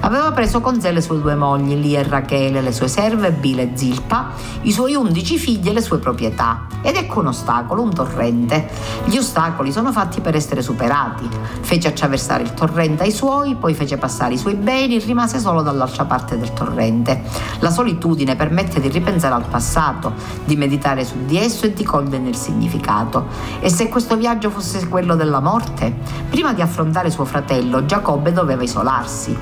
[0.00, 3.62] Aveva preso con sé le sue due mogli, Lia e Rachele, le sue serve, Bila
[3.62, 4.30] e Zilpa,
[4.62, 6.66] i suoi undici figli e le sue proprietà.
[6.82, 8.68] Ed ecco un ostacolo, un torrente.
[9.04, 11.28] Gli ostacoli sono fatti per essere superati.
[11.60, 16.04] Fece attraversare il torrente ai suoi, poi fece passare i suoi beni, rimase solo dall'altra
[16.04, 17.22] parte del torrente.
[17.58, 20.12] La solitudine permette di ripensare al passato,
[20.44, 23.26] di meditare su di esso e di coglierne il significato.
[23.58, 25.92] E se questo viaggio fosse quello della morte?
[26.30, 29.36] Prima di affrontare suo fratello, Giacobbe doveva isolarsi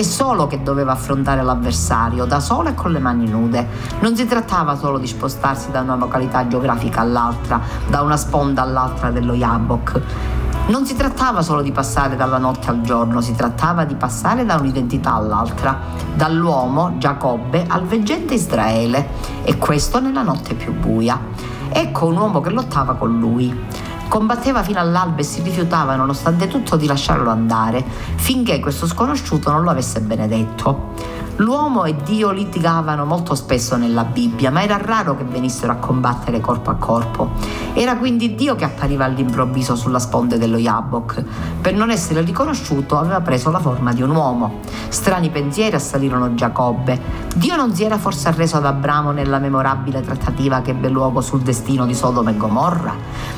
[0.00, 3.68] è solo che doveva affrontare l'avversario, da solo e con le mani nude.
[4.00, 9.10] Non si trattava solo di spostarsi da una località geografica all'altra, da una sponda all'altra
[9.10, 10.00] dello Yabok.
[10.68, 14.54] Non si trattava solo di passare dalla notte al giorno, si trattava di passare da
[14.54, 15.78] un'identità all'altra,
[16.14, 19.08] dall'uomo, Giacobbe, al veggente Israele,
[19.42, 21.20] e questo nella notte più buia.
[21.68, 23.54] Ecco un uomo che lottava con lui.
[24.10, 27.84] Combatteva fino all'alba e si rifiutava nonostante tutto di lasciarlo andare,
[28.16, 30.94] finché questo sconosciuto non lo avesse benedetto.
[31.40, 36.38] L'uomo e Dio litigavano molto spesso nella Bibbia, ma era raro che venissero a combattere
[36.38, 37.30] corpo a corpo.
[37.72, 41.24] Era quindi Dio che appariva all'improvviso sulla sponde dello Yabok.
[41.62, 44.58] Per non essere riconosciuto aveva preso la forma di un uomo.
[44.88, 47.00] Strani pensieri assalirono Giacobbe.
[47.34, 51.40] Dio non si era forse arreso ad Abramo nella memorabile trattativa che ebbe luogo sul
[51.40, 52.94] destino di Sodoma e Gomorra?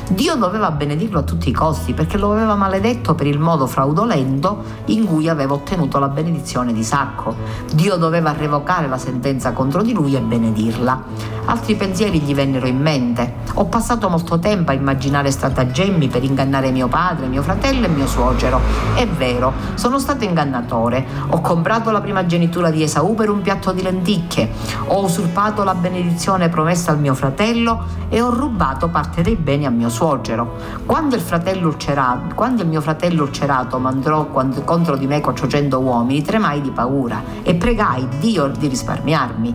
[0.09, 4.62] Dio doveva benedirlo a tutti i costi perché lo aveva maledetto per il modo fraudolento
[4.86, 7.34] in cui aveva ottenuto la benedizione di Isacco.
[7.72, 11.03] Dio Dio doveva revocare la sentenza contro di lui e benedirla.
[11.45, 13.40] Altri pensieri gli vennero in mente.
[13.55, 18.07] Ho passato molto tempo a immaginare stratagemmi per ingannare mio padre, mio fratello e mio
[18.07, 18.61] suocero.
[18.95, 21.05] È vero, sono stato ingannatore.
[21.28, 24.51] Ho comprato la primogenitura di Esaù per un piatto di lenticchie.
[24.86, 29.70] Ho usurpato la benedizione promessa al mio fratello e ho rubato parte dei beni a
[29.70, 30.55] mio suocero.
[30.86, 36.61] Quando il, ulcerato, quando il mio fratello ulcerato mandò contro di me 400 uomini, tremai
[36.61, 39.54] di paura e pregai pregai Dio di risparmiarmi.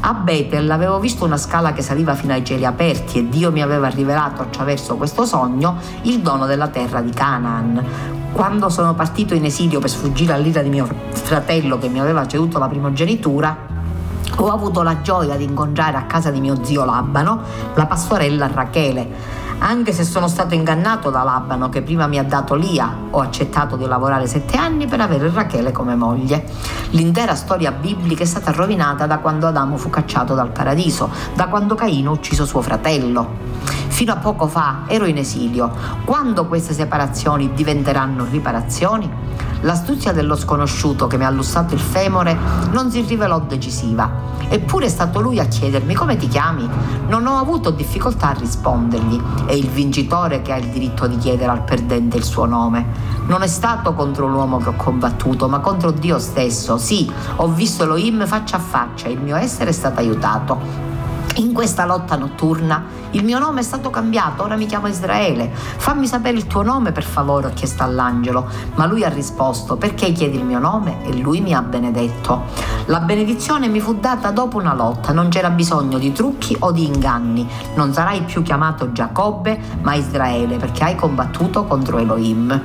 [0.00, 3.62] A Bethel avevo visto una scala che saliva fino ai cieli aperti e Dio mi
[3.62, 7.84] aveva rivelato attraverso questo sogno il dono della terra di Canaan.
[8.30, 12.60] Quando sono partito in esilio per sfuggire all'ira di mio fratello che mi aveva ceduto
[12.60, 13.56] la primogenitura,
[14.36, 17.42] ho avuto la gioia di incontrare a casa di mio zio Labano
[17.74, 22.54] la pastorella Rachele Anche se sono stato ingannato da Labano che prima mi ha dato
[22.54, 26.44] Lia, ho accettato di lavorare sette anni per avere Rachele come moglie.
[26.90, 31.74] L'intera storia biblica è stata rovinata da quando Adamo fu cacciato dal paradiso, da quando
[31.74, 33.36] Caino ucciso suo fratello.
[33.88, 35.72] Fino a poco fa ero in esilio.
[36.04, 39.10] Quando queste separazioni diventeranno riparazioni?
[39.62, 42.36] L'astuzia dello sconosciuto che mi ha lussato il femore
[42.70, 44.36] non si rivelò decisiva.
[44.48, 46.68] Eppure è stato lui a chiedermi come ti chiami.
[47.08, 49.20] Non ho avuto difficoltà a rispondergli.
[49.46, 53.16] È il vincitore che ha il diritto di chiedere al perdente il suo nome.
[53.26, 56.78] Non è stato contro l'uomo che ho combattuto, ma contro Dio stesso.
[56.78, 60.87] Sì, ho visto Elohim faccia a faccia, il mio essere è stato aiutato.
[61.38, 65.48] In questa lotta notturna il mio nome è stato cambiato, ora mi chiamo Israele.
[65.52, 70.10] Fammi sapere il tuo nome per favore, ho chiesto all'angelo, ma lui ha risposto, perché
[70.10, 71.04] chiedi il mio nome?
[71.04, 72.42] E lui mi ha benedetto.
[72.86, 76.86] La benedizione mi fu data dopo una lotta, non c'era bisogno di trucchi o di
[76.86, 77.48] inganni.
[77.76, 82.62] Non sarai più chiamato Giacobbe, ma Israele, perché hai combattuto contro Elohim.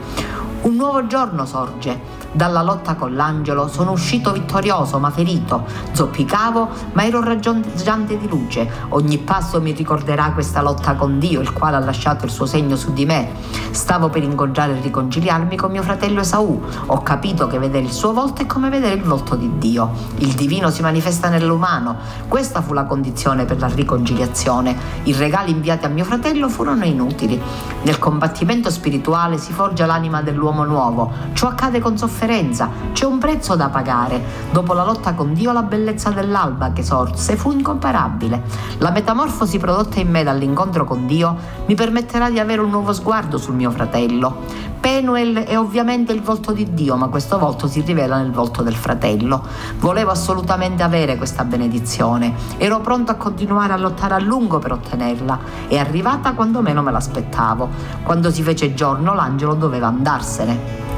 [0.64, 2.23] Un nuovo giorno sorge.
[2.34, 5.66] Dalla lotta con l'angelo sono uscito vittorioso ma ferito.
[5.92, 8.68] Zoppicavo ma ero raggiante di luce.
[8.90, 12.76] Ogni passo mi ricorderà questa lotta con Dio, il quale ha lasciato il suo segno
[12.76, 13.30] su di me.
[13.70, 16.60] Stavo per incontrare e riconciliarmi con mio fratello Esaù.
[16.88, 19.92] Ho capito che vedere il suo volto è come vedere il volto di Dio.
[20.18, 21.98] Il divino si manifesta nell'umano.
[22.28, 24.76] Questa fu la condizione per la riconciliazione.
[25.04, 27.40] I regali inviati a mio fratello furono inutili.
[27.84, 31.12] Nel combattimento spirituale si forgia l'anima dell'uomo nuovo.
[31.34, 34.22] Ciò accade con sofferenza sofferenza, c'è un prezzo da pagare.
[34.52, 38.44] Dopo la lotta con Dio la bellezza dell'alba che sorse fu incomparabile.
[38.78, 43.38] La metamorfosi prodotta in me dall'incontro con Dio mi permetterà di avere un nuovo sguardo
[43.38, 44.72] sul mio fratello.
[44.80, 48.76] Penuel è ovviamente il volto di Dio, ma questo volto si rivela nel volto del
[48.76, 49.42] fratello.
[49.80, 52.34] Volevo assolutamente avere questa benedizione.
[52.58, 55.40] Ero pronto a continuare a lottare a lungo per ottenerla.
[55.68, 57.70] È arrivata quando meno me l'aspettavo.
[58.04, 60.93] Quando si fece giorno l'angelo doveva andarsene.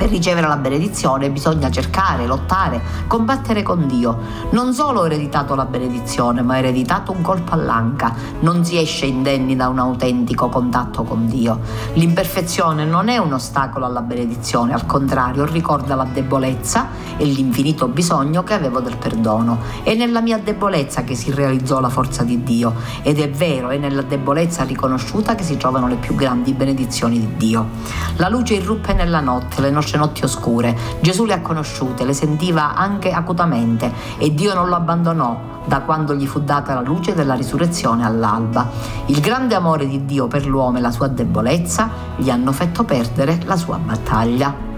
[0.00, 4.18] Per ricevere la benedizione bisogna cercare, lottare, combattere con Dio.
[4.52, 8.14] Non solo ho ereditato la benedizione, ma ho ereditato un colpo all'anca.
[8.40, 11.60] Non si esce indenni da un autentico contatto con Dio.
[11.92, 16.88] L'imperfezione non è un ostacolo alla benedizione, al contrario, ricorda la debolezza
[17.18, 19.58] e l'infinito bisogno che avevo del perdono.
[19.82, 22.72] È nella mia debolezza che si realizzò la forza di Dio
[23.02, 27.36] ed è vero, è nella debolezza riconosciuta che si trovano le più grandi benedizioni di
[27.36, 27.68] Dio.
[28.16, 30.76] La luce irruppe nella notte, le nostre nostre notti oscure.
[31.00, 36.14] Gesù le ha conosciute, le sentiva anche acutamente e Dio non lo abbandonò da quando
[36.14, 38.68] gli fu data la luce della risurrezione all'alba.
[39.06, 43.40] Il grande amore di Dio per l'uomo e la sua debolezza gli hanno fatto perdere
[43.44, 44.69] la sua battaglia.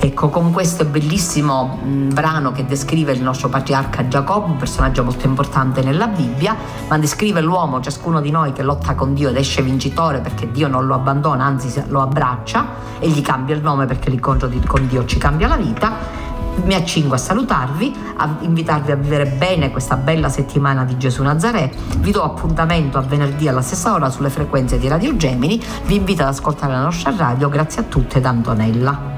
[0.00, 5.82] Ecco, con questo bellissimo brano che descrive il nostro patriarca Giacobbe, un personaggio molto importante
[5.82, 6.56] nella Bibbia,
[6.88, 10.68] ma descrive l'uomo, ciascuno di noi che lotta con Dio ed esce vincitore perché Dio
[10.68, 12.66] non lo abbandona, anzi lo abbraccia
[13.00, 16.26] e gli cambia il nome perché l'incontro con Dio ci cambia la vita.
[16.62, 21.72] Mi accingo a salutarvi, a invitarvi a vivere bene questa bella settimana di Gesù Nazaré.
[21.98, 25.60] Vi do appuntamento a venerdì alla stessa ora sulle frequenze di Radio Gemini.
[25.86, 27.48] Vi invito ad ascoltare la nostra radio.
[27.48, 29.17] Grazie a tutte da Antonella.